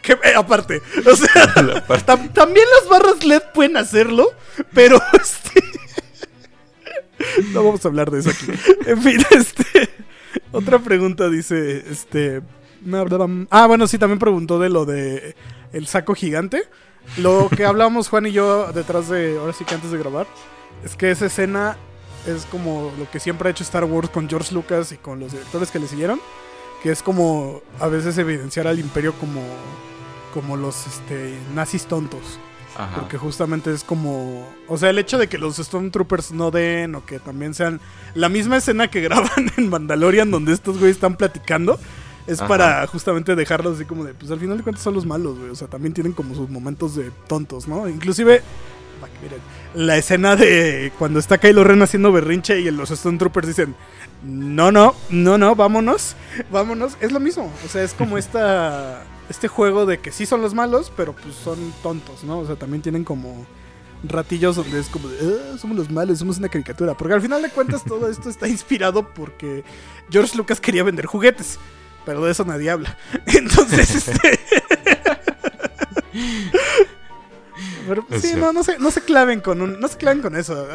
[0.00, 4.30] Que, eh, aparte, o sea, La parte- tam- también las barras LED pueden hacerlo,
[4.72, 5.60] pero este.
[7.52, 8.46] No vamos a hablar de eso aquí.
[8.86, 9.90] En fin, este.
[10.52, 12.40] Otra pregunta dice, este.
[13.50, 15.34] Ah, bueno, sí, también preguntó de lo de
[15.72, 16.64] el saco gigante.
[17.18, 20.26] Lo que hablábamos Juan y yo detrás de, ahora sí que antes de grabar,
[20.84, 21.76] es que esa escena
[22.26, 25.32] es como lo que siempre ha hecho Star Wars con George Lucas y con los
[25.32, 26.20] directores que le siguieron,
[26.82, 29.42] que es como a veces evidenciar al imperio como,
[30.32, 32.38] como los este, nazis tontos.
[32.76, 32.96] Ajá.
[32.96, 34.48] Porque justamente es como.
[34.66, 37.80] O sea, el hecho de que los Stormtroopers no den o que también sean.
[38.14, 41.78] La misma escena que graban en Mandalorian, donde estos güeyes están platicando,
[42.26, 42.48] es Ajá.
[42.48, 44.14] para justamente dejarlos así como de.
[44.14, 45.50] Pues al final de cuentas son los malos, güey.
[45.50, 47.88] O sea, también tienen como sus momentos de tontos, ¿no?
[47.88, 48.42] Inclusive.
[49.22, 49.40] miren,
[49.74, 53.74] La escena de cuando está Kylo Ren haciendo berrinche y los Stormtroopers dicen.
[54.22, 56.16] No, no, no, no, vámonos,
[56.50, 56.96] vámonos.
[57.00, 57.52] Es lo mismo.
[57.64, 59.02] O sea, es como esta.
[59.28, 62.40] Este juego de que sí son los malos, pero pues son tontos, ¿no?
[62.40, 63.46] O sea, también tienen como
[64.06, 65.16] ratillos donde es como de,
[65.54, 66.94] "Ah, somos los malos, somos una caricatura.
[66.94, 69.64] Porque al final de cuentas todo esto está inspirado porque
[70.10, 71.58] George Lucas quería vender juguetes.
[72.04, 72.96] Pero de eso nadie habla.
[73.26, 74.40] Entonces, este.
[77.86, 80.36] Pero, Es sí, no, no se, no se claven con un, no se claven con
[80.36, 80.66] eso.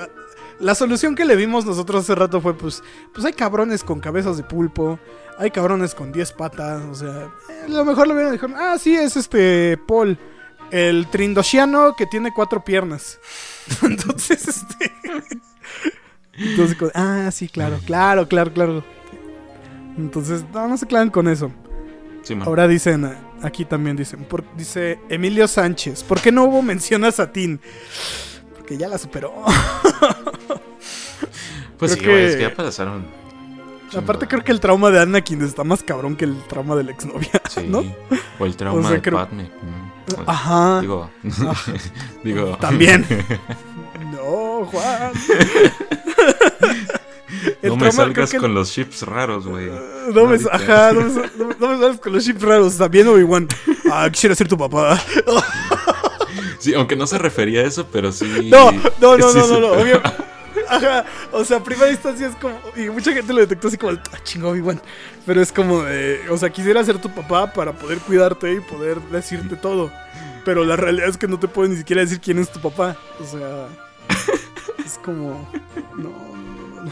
[0.60, 4.38] La solución que le vimos nosotros hace rato fue pues, pues hay cabrones con cabezas
[4.38, 5.00] de pulpo,
[5.38, 8.58] hay cabrones con 10 patas, o sea, eh, a lo mejor lo vieron y dijeron,
[8.60, 10.18] ah, sí, es este Paul,
[10.70, 13.20] el trindoshiano que tiene cuatro piernas.
[13.82, 14.94] Entonces, este...
[16.34, 18.84] Entonces, ah, sí, claro, claro, claro, claro.
[20.00, 21.52] Entonces, no, no se claven con eso.
[22.24, 22.38] Sí.
[22.46, 27.04] Ahora dicen, eh, aquí también dicen, por- dice Emilio Sánchez, ¿por qué no hubo mención
[27.06, 27.60] a Satín?
[28.58, 29.34] Porque ya la superó.
[31.78, 33.06] pues creo sí, güey, es que- que ya pasaron.
[33.98, 36.92] Aparte creo que el trauma de Anakin está más cabrón que el trauma de la
[36.92, 37.62] exnovia, Sí.
[37.68, 37.84] ¿no?
[38.38, 39.44] O el trauma O sea, de creo- Padme.
[39.46, 40.82] mm, pues, Ajá.
[40.82, 41.10] Digo.
[42.24, 42.58] digo.
[42.58, 43.06] También.
[44.12, 45.12] No, Juan.
[47.62, 49.70] El no me salgas con los chips raros, güey.
[50.14, 52.78] No me, ajá, no me, sal- no me- no me sales con los chips raros.
[52.78, 53.48] También Obi-Wan.
[53.92, 55.02] Ah, quisiera ser tu papá.
[56.60, 58.50] Sí, aunque no se refería a eso, pero sí.
[58.52, 58.70] No,
[59.00, 60.02] no, no, no, no, obvio.
[60.68, 62.60] Ajá, o sea, a primera instancia es como.
[62.76, 64.82] Y mucha gente lo detectó así como, ah, chingo, Obi-Wan.
[65.26, 69.00] Pero es como, de, o sea, quisiera ser tu papá para poder cuidarte y poder
[69.04, 69.90] decirte todo.
[70.44, 72.98] Pero la realidad es que no te puedo ni siquiera decir quién es tu papá.
[73.22, 73.68] O sea,
[74.86, 75.50] es como.
[75.96, 76.12] No.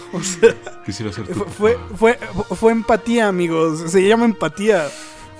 [0.14, 2.20] O sea, Quisiera ser fue, fue,
[2.56, 3.92] fue, empatía, amigos.
[3.92, 4.88] Se llama empatía.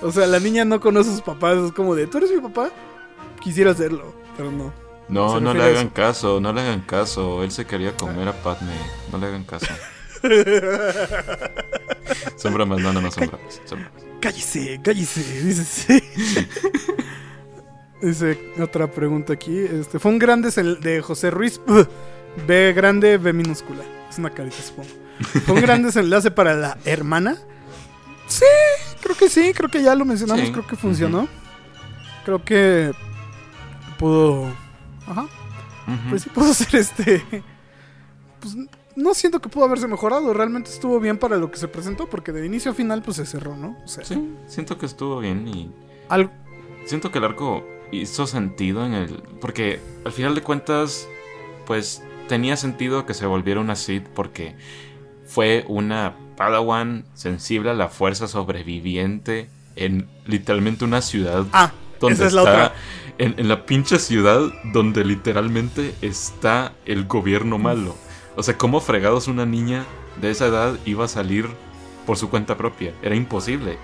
[0.02, 1.56] O sea, la niña no conoce a sus papás.
[1.58, 2.70] Es como de, ¿tú eres mi papá?
[3.40, 4.72] Quisiera serlo, pero no.
[5.08, 7.42] No, no le hagan caso, no le hagan caso.
[7.42, 8.72] Él se quería comer a Padme.
[9.10, 9.66] No le hagan caso.
[12.36, 13.60] Son bromas, no, no, no son bromas.
[13.64, 14.02] Son bromas.
[14.20, 16.02] Cállese, cállese, dice sí.
[18.02, 19.58] Dice otra pregunta aquí.
[19.58, 20.50] Este, fue un grande
[20.80, 21.60] de José Ruiz.
[22.46, 23.84] B grande, B minúscula.
[24.18, 24.88] Es una carita, supongo.
[25.46, 27.36] Fue un gran desenlace para la hermana.
[28.26, 28.44] Sí,
[29.00, 29.52] creo que sí.
[29.54, 30.44] Creo que ya lo mencionamos.
[30.44, 30.50] Sí.
[30.50, 31.28] Creo que funcionó.
[32.24, 32.90] Creo que
[33.96, 34.52] pudo.
[35.06, 35.28] Ajá.
[36.10, 37.24] Pues sí pudo ser este.
[38.40, 38.56] Pues
[38.96, 40.34] no siento que pudo haberse mejorado.
[40.34, 42.08] Realmente estuvo bien para lo que se presentó.
[42.10, 43.76] Porque de inicio a final, pues se cerró, ¿no?
[43.84, 45.70] O sea, Sí, siento que estuvo bien y
[46.08, 46.32] algo.
[46.86, 49.22] siento que el arco hizo sentido en el...
[49.40, 51.06] Porque al final de cuentas,
[51.66, 54.54] pues tenía sentido que se volviera una Sith porque
[55.26, 62.26] fue una Padawan sensible a la fuerza sobreviviente en literalmente una ciudad Ah, donde esa
[62.26, 62.74] es la está otra.
[63.18, 64.40] En, en la pinche ciudad
[64.72, 67.96] donde literalmente está el gobierno malo.
[68.36, 69.84] O sea, ¿cómo fregados una niña
[70.20, 71.48] de esa edad iba a salir
[72.06, 72.94] por su cuenta propia?
[73.02, 73.76] Era imposible.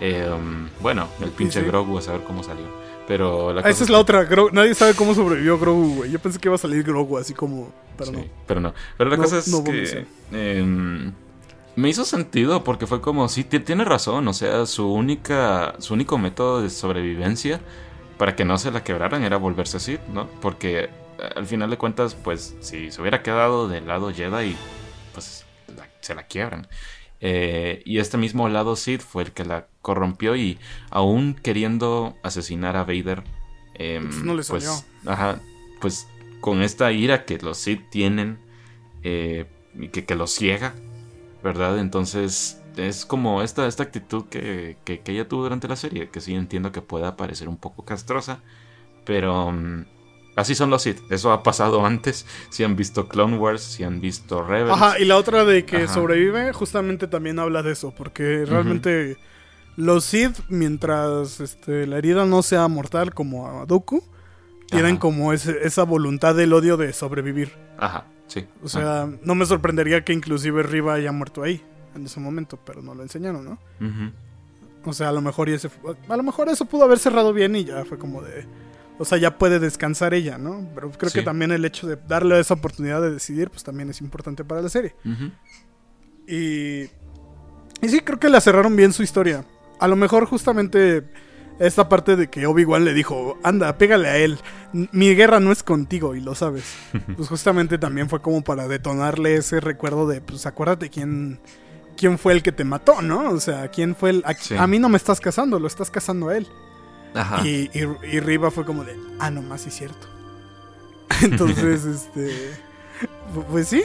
[0.00, 1.66] Eh, um, bueno, el pinche sí.
[1.66, 2.66] Grogu a saber cómo salió.
[3.08, 4.28] Pero la Ah, cosa esa es la otra.
[4.28, 6.10] Gro- Nadie sabe cómo sobrevivió Grogu, güey.
[6.10, 7.72] Yo pensé que iba a salir Grogu así como.
[7.96, 8.24] Pero Sí, no.
[8.46, 8.74] pero no.
[8.96, 11.12] Pero la No- cosa es no que em,
[11.74, 15.94] me hizo sentido porque fue como, sí, ti- tiene razón, o sea, su única, su
[15.94, 17.60] único método de sobrevivencia
[18.18, 20.28] para que no se la quebraran era volverse así, ¿no?
[20.42, 20.90] Porque eh,
[21.34, 24.54] al final de cuentas, pues, si se hubiera quedado del lado Jedi,
[25.14, 25.44] pues
[25.76, 26.66] la- se la quiebran.
[27.20, 30.58] Eh, y este mismo lado Sith fue el que la corrompió y
[30.90, 33.24] aún queriendo asesinar a Vader,
[33.74, 34.84] em, Pues no le pues, salió.
[35.06, 35.40] ajá,
[35.80, 36.08] pues
[36.40, 38.38] con esta ira que los Sith tienen
[39.02, 40.74] eh, y que, que los ciega,
[41.42, 41.78] ¿verdad?
[41.78, 46.20] Entonces es como esta, esta actitud que, que, que ella tuvo durante la serie, que
[46.20, 48.42] sí entiendo que pueda parecer un poco castrosa,
[49.04, 49.86] pero mm,
[50.38, 54.00] así son los Sith, eso ha pasado antes, si han visto Clone Wars, si han
[54.00, 54.72] visto Rebels.
[54.72, 55.94] Ajá, y la otra de que Ajá.
[55.94, 57.92] sobrevive, justamente también habla de eso.
[57.96, 59.16] Porque realmente
[59.76, 64.02] los Sith, mientras este, la herida no sea mortal como a Dooku,
[64.66, 65.00] tienen Ajá.
[65.00, 67.52] como ese- esa voluntad del odio de sobrevivir.
[67.78, 68.46] Ajá, sí.
[68.62, 71.62] O sea, no me sorprendería que inclusive Riva haya muerto ahí
[71.94, 73.52] en ese momento, pero no lo enseñaron, ¿no?
[73.80, 74.12] Ujú.
[74.84, 75.68] O sea, a lo mejor y ese
[76.08, 78.46] a lo mejor eso pudo haber cerrado bien y ya fue como de
[78.98, 80.68] o sea, ya puede descansar ella, ¿no?
[80.74, 84.00] Pero creo que también el hecho de darle esa oportunidad de decidir pues también es
[84.00, 84.94] importante para la serie.
[86.26, 86.82] Y
[87.80, 89.44] y sí, creo que la cerraron bien su historia.
[89.78, 91.04] A lo mejor justamente
[91.60, 94.38] esta parte de que Obi-Wan le dijo, anda, pégale a él.
[94.72, 96.64] Mi guerra no es contigo y lo sabes.
[97.16, 101.40] Pues justamente también fue como para detonarle ese recuerdo de, pues acuérdate quién,
[101.96, 103.30] quién fue el que te mató, ¿no?
[103.30, 104.22] O sea, quién fue el...
[104.26, 104.56] A, Sí.
[104.56, 106.48] a mí no me estás casando, lo estás casando a él.
[107.14, 107.46] Ajá.
[107.46, 107.80] Y, y,
[108.16, 110.06] y Riva fue como de, ah, no más, sí es cierto.
[111.22, 112.50] Entonces, este.
[113.34, 113.82] pu- Pues sí.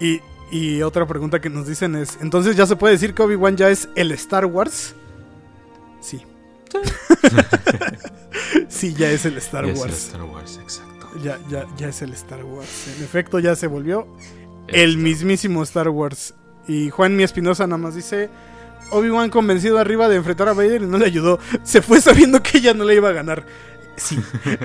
[0.00, 0.20] Y,
[0.50, 3.68] y otra pregunta que nos dicen es: ¿entonces ya se puede decir que Obi-Wan ya
[3.70, 4.94] es el Star Wars?
[6.00, 6.22] Sí.
[8.68, 10.04] sí, ya es el Star Y es el Wars.
[10.06, 11.08] Star Wars, exacto.
[11.22, 12.88] Ya, ya, ya es el Star Wars.
[12.96, 14.06] En efecto, ya se volvió
[14.68, 16.34] el mismísimo Star Wars.
[16.66, 18.30] Y Juan Mi Espinosa nada más dice:
[18.90, 21.38] Obi-Wan convencido arriba de enfrentar a Vader y no le ayudó.
[21.62, 23.44] Se fue sabiendo que ella no le iba a ganar.
[23.96, 24.18] Sí.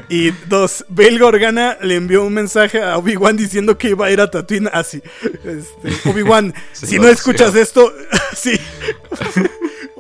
[0.10, 4.22] Y dos, Bail Organa le envió un mensaje a Obi-Wan diciendo que iba a ir
[4.22, 5.02] a Tatooine así.
[5.44, 7.92] Este, Obi-Wan, si no escuchas esto,
[8.36, 8.60] sí.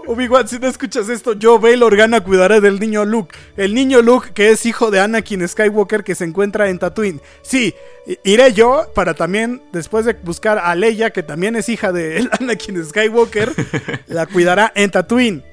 [0.06, 3.38] Obi-Wan, si no escuchas esto, yo, Bail Organa, cuidaré del niño Luke.
[3.56, 7.22] El niño Luke, que es hijo de Anakin Skywalker, que se encuentra en Tatooine.
[7.42, 7.74] Sí,
[8.24, 12.30] iré yo para también, después de buscar a Leia, que también es hija de el
[12.40, 13.54] Anakin Skywalker,
[14.08, 15.44] la cuidará en Tatooine.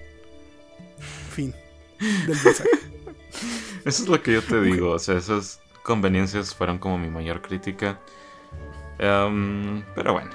[1.32, 1.54] Fin
[1.98, 2.68] del mensaje.
[3.84, 7.40] Eso es lo que yo te digo, o sea, esas conveniencias fueron como mi mayor
[7.40, 8.00] crítica.
[8.98, 10.30] Em, pero bueno,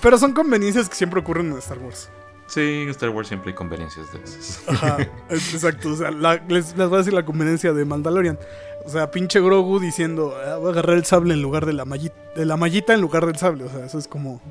[0.00, 2.08] Pero son conveniencias que siempre ocurren en Star Wars.
[2.50, 4.62] Sí, en Star Wars siempre hay conveniencias de esas.
[4.68, 4.98] Ajá,
[5.30, 5.90] exacto.
[5.92, 8.38] O sea, la- les, les voy a decir la conveniencia de Mandalorian.
[8.84, 11.84] O sea, pinche Grogu diciendo, "Ah, voy a agarrar el sable en lugar de la
[11.84, 13.64] mallita, de la mallita en lugar del sable.
[13.64, 14.40] O sea, eso es como.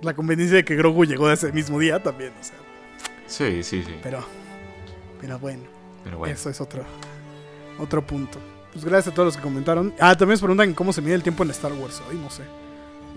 [0.00, 2.56] La conveniencia de que Grogu llegó ese mismo día también, o sea.
[3.26, 3.94] Sí, sí, sí.
[4.02, 4.24] Pero.
[5.20, 5.62] Pero bueno,
[6.04, 6.82] Pero bueno, eso es otro.
[7.78, 8.38] Otro punto.
[8.72, 9.92] Pues gracias a todos los que comentaron.
[10.00, 12.02] Ah, también nos preguntan cómo se mide el tiempo en Star Wars.
[12.08, 12.42] Hoy no sé.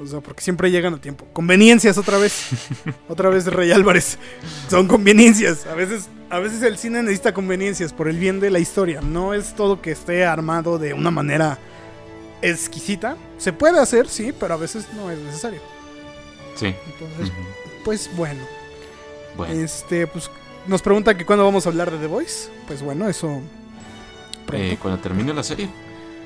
[0.01, 1.25] O sea, porque siempre llegan a tiempo.
[1.33, 2.47] Conveniencias otra vez.
[3.09, 4.17] otra vez Rey Álvarez.
[4.69, 5.65] Son conveniencias.
[5.67, 9.01] A veces, a veces el cine necesita conveniencias por el bien de la historia.
[9.01, 11.57] No es todo que esté armado de una manera
[12.41, 13.17] exquisita.
[13.37, 15.59] Se puede hacer, sí, pero a veces no es necesario.
[16.55, 16.67] sí.
[16.93, 17.33] Entonces,
[17.83, 18.41] pues bueno.
[19.35, 20.29] Bueno, Este, pues
[20.67, 22.49] nos preguntan que cuándo vamos a hablar de The Voice.
[22.67, 23.41] Pues bueno, eso.
[24.53, 25.69] eh, cuando termine la serie,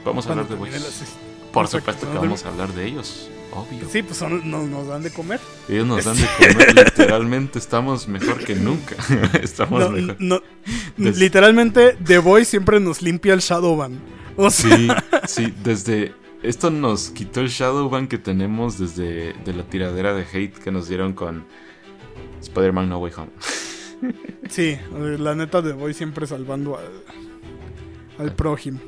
[0.06, 1.06] vamos a hablar de termine Voice.
[1.54, 3.88] Por supuesto que vamos a hablar de ellos, obvio.
[3.90, 5.40] Sí, pues son- nos, nos dan de comer.
[5.70, 8.96] Ellos nos dan de comer, literalmente estamos mejor que nunca.
[9.42, 10.16] estamos No, mejor.
[10.20, 10.42] no-
[10.98, 14.00] Des- literalmente, The Voice siempre nos limpia el Shadowban.
[14.36, 14.88] O sea, Sí,
[15.28, 16.16] sí, desde...
[16.42, 20.90] Esto nos quitó el Shadowban que tenemos desde de la tiradera de hate que nos
[20.90, 21.46] dieron con
[22.42, 23.30] Spider-Man No Way Home.
[24.50, 24.78] sí,
[25.20, 26.92] la neta, The Voice siempre salvando al,
[28.18, 28.80] al prójimo.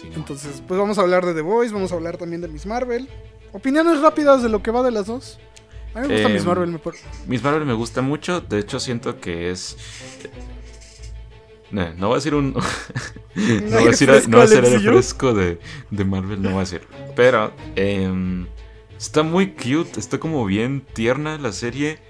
[0.00, 0.16] Sí, no.
[0.16, 3.08] Entonces, pues vamos a hablar de The Voice, vamos a hablar también de Miss Marvel.
[3.52, 5.38] Opiniones rápidas de lo que va de las dos.
[5.94, 6.70] A mí me gusta Em, Miss Marvel.
[6.70, 6.94] Me por-
[7.26, 9.76] Miss Marvel me gusta mucho, de hecho siento que es...
[11.72, 12.52] No, no voy a decir un...
[12.52, 12.60] no
[13.70, 15.60] voy a decir, fresco no voy a decir el fresco de,
[15.92, 16.82] de Marvel, no voy a decir.
[17.14, 18.48] Pero em,
[18.98, 22.00] está muy cute, está como bien tierna la serie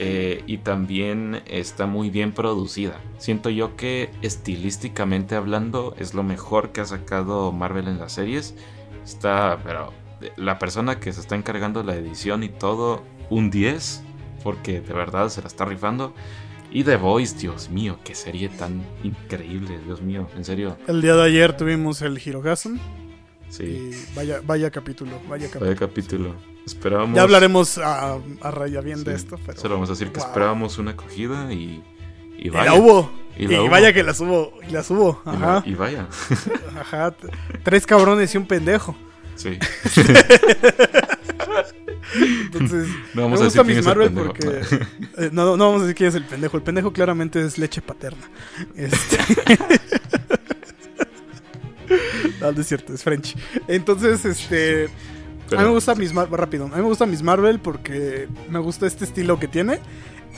[0.00, 3.00] eh, y también está muy bien producida.
[3.18, 8.54] Siento yo que estilísticamente hablando es lo mejor que ha sacado Marvel en las series.
[9.04, 9.92] Está, pero
[10.36, 14.02] la persona que se está encargando la edición y todo, un 10,
[14.44, 16.14] porque de verdad se la está rifando.
[16.70, 20.76] Y The Voice, Dios mío, qué serie tan increíble, Dios mío, en serio.
[20.86, 22.76] El día de ayer tuvimos el Hirogasm.
[23.50, 25.66] Sí, Y vaya, vaya capítulo, vaya capítulo.
[25.66, 26.34] vaya capítulo.
[26.66, 27.16] Esperábamos.
[27.16, 29.58] Ya hablaremos a, a raya bien de esto, pero.
[29.58, 30.28] Solo vamos a decir que Wow.
[30.28, 31.82] esperábamos una acogida y.
[32.38, 32.72] Y Y vaya.
[32.72, 33.10] la hubo.
[33.36, 33.70] Y Y, la hubo.
[33.70, 34.52] vaya que las hubo.
[34.68, 35.22] Y las hubo.
[35.24, 35.62] Y la- Ajá.
[35.66, 36.06] y vaya.
[36.80, 37.14] Ajá.
[37.62, 38.94] Tres cabrones y un pendejo.
[39.34, 39.58] Sí.
[42.42, 42.88] Entonces.
[43.14, 44.28] No vamos me a gusta decir quién Miss es el Marvel pendejo.
[44.28, 45.24] porque.
[45.26, 46.56] eh, no, no vamos a decir quién es el pendejo.
[46.56, 48.28] El pendejo claramente es leche paterna.
[48.76, 49.18] Este.
[52.40, 53.36] No, no es cierto, es French.
[53.68, 54.88] Entonces, este.
[55.48, 56.64] Pero- a mí me gusta Miss Marvel, rápido.
[56.66, 59.80] A mí me gusta Miss Marvel porque me gusta este estilo que tiene.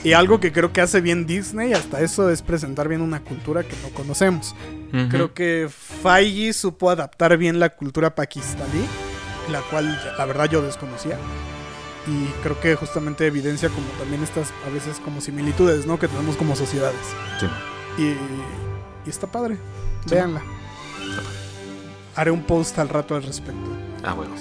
[0.03, 3.63] Y algo que creo que hace bien Disney, hasta eso, es presentar bien una cultura
[3.63, 4.55] que no conocemos.
[4.93, 5.09] Ujú.
[5.09, 8.83] Creo que Feige supo adaptar bien la cultura pakistaní,
[9.51, 11.17] la cual la verdad yo desconocía.
[12.07, 15.99] Y creo que justamente evidencia como también estas a veces como similitudes, ¿no?
[15.99, 16.97] Que tenemos como sociedades.
[17.39, 17.45] Sí.
[18.01, 18.05] Y,
[19.05, 19.57] y está padre.
[20.07, 20.15] Sí.
[20.15, 20.41] Véanla.
[22.21, 23.75] Haré un post al rato al respecto.
[24.03, 24.39] Ah, huevos.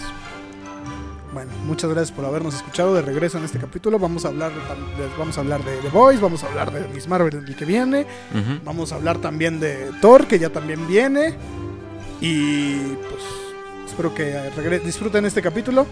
[1.33, 3.99] Bueno, muchas gracias por habernos escuchado de regreso en este capítulo.
[3.99, 7.09] Vamos a hablar de, vamos a hablar de The Boys, vamos a hablar de Miss
[7.09, 8.05] Marvel el que viene.
[8.66, 11.35] Vamos a hablar también de Thor, que ya también viene.
[12.20, 12.74] Y
[13.09, 13.22] pues
[13.87, 15.87] espero que disfruten este capítulo.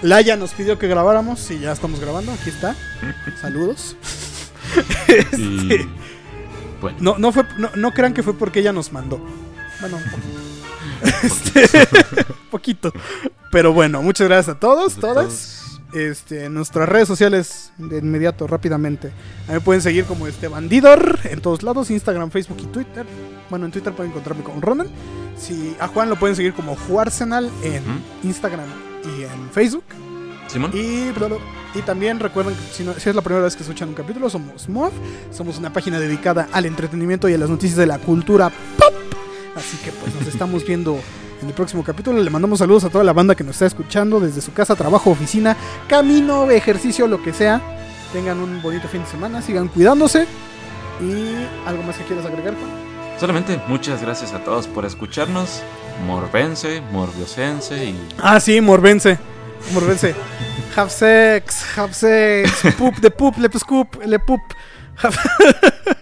[0.00, 2.32] Laia nos pidió que grabáramos y ya estamos grabando.
[2.32, 2.74] Aquí está.
[3.42, 3.94] Saludos.
[5.36, 5.76] Y.
[5.76, 5.86] Este,
[6.80, 6.96] Bueno.
[7.00, 9.20] no, no, fue, no, no crean que fue porque ella nos mandó.
[9.82, 9.98] Bueno.
[11.22, 11.68] Este,
[12.50, 12.92] poquito.
[13.52, 15.62] Pero bueno, muchas gracias a todos, todas.
[15.94, 19.08] Este, en nuestras redes sociales de inmediato, rápidamente.
[19.46, 23.06] A mí me pueden seguir como este bandidor en todos lados, Instagram, Facebook y Twitter.
[23.48, 24.88] Bueno, en Twitter pueden encontrarme como Ronan.
[25.38, 27.82] Si a Juan lo pueden seguir como Juarsenal en.
[28.24, 28.66] Instagram
[29.04, 29.84] y en Facebook.
[30.48, 30.70] Simón.
[30.74, 31.10] Y,
[31.78, 34.28] y también recuerden que si, no- si es la primera vez que escuchan un capítulo,
[34.28, 34.90] somos MOV.
[35.30, 38.92] Somos una página dedicada al entretenimiento y a las noticias de la cultura pop.
[39.56, 41.00] Así que pues nos estamos viendo
[41.40, 42.22] en el próximo capítulo.
[42.22, 45.10] Le mandamos saludos a toda la banda que nos está escuchando desde su casa, trabajo,
[45.10, 45.56] oficina,
[45.88, 47.60] camino, ejercicio, lo que sea.
[48.12, 50.26] Tengan un bonito fin de semana, sigan cuidándose.
[51.00, 51.34] Y
[51.66, 52.86] algo más que quieras agregar, Juan?
[53.18, 55.62] Solamente muchas gracias a todos por escucharnos.
[56.06, 57.98] Morbense, morbiosense y.
[58.18, 59.18] Ah, sí, Morbense.
[59.72, 60.14] Morbense.
[60.76, 62.74] Have sex, have sex.
[62.78, 64.42] Poop, de poop, le scoop, le poop.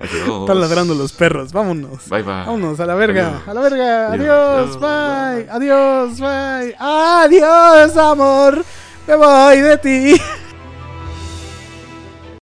[0.00, 1.52] Están ladrando los perros.
[1.52, 2.08] Vámonos.
[2.08, 2.44] Bye bye.
[2.46, 3.28] Vámonos, a la verga.
[3.28, 3.48] Adiós.
[3.48, 4.12] A la verga.
[4.12, 4.76] Adiós.
[4.76, 4.80] Adiós.
[4.80, 5.48] Bye.
[5.50, 6.20] Adiós.
[6.20, 6.74] Bye.
[6.78, 8.64] Adiós, amor.
[9.06, 10.20] Me voy de ti.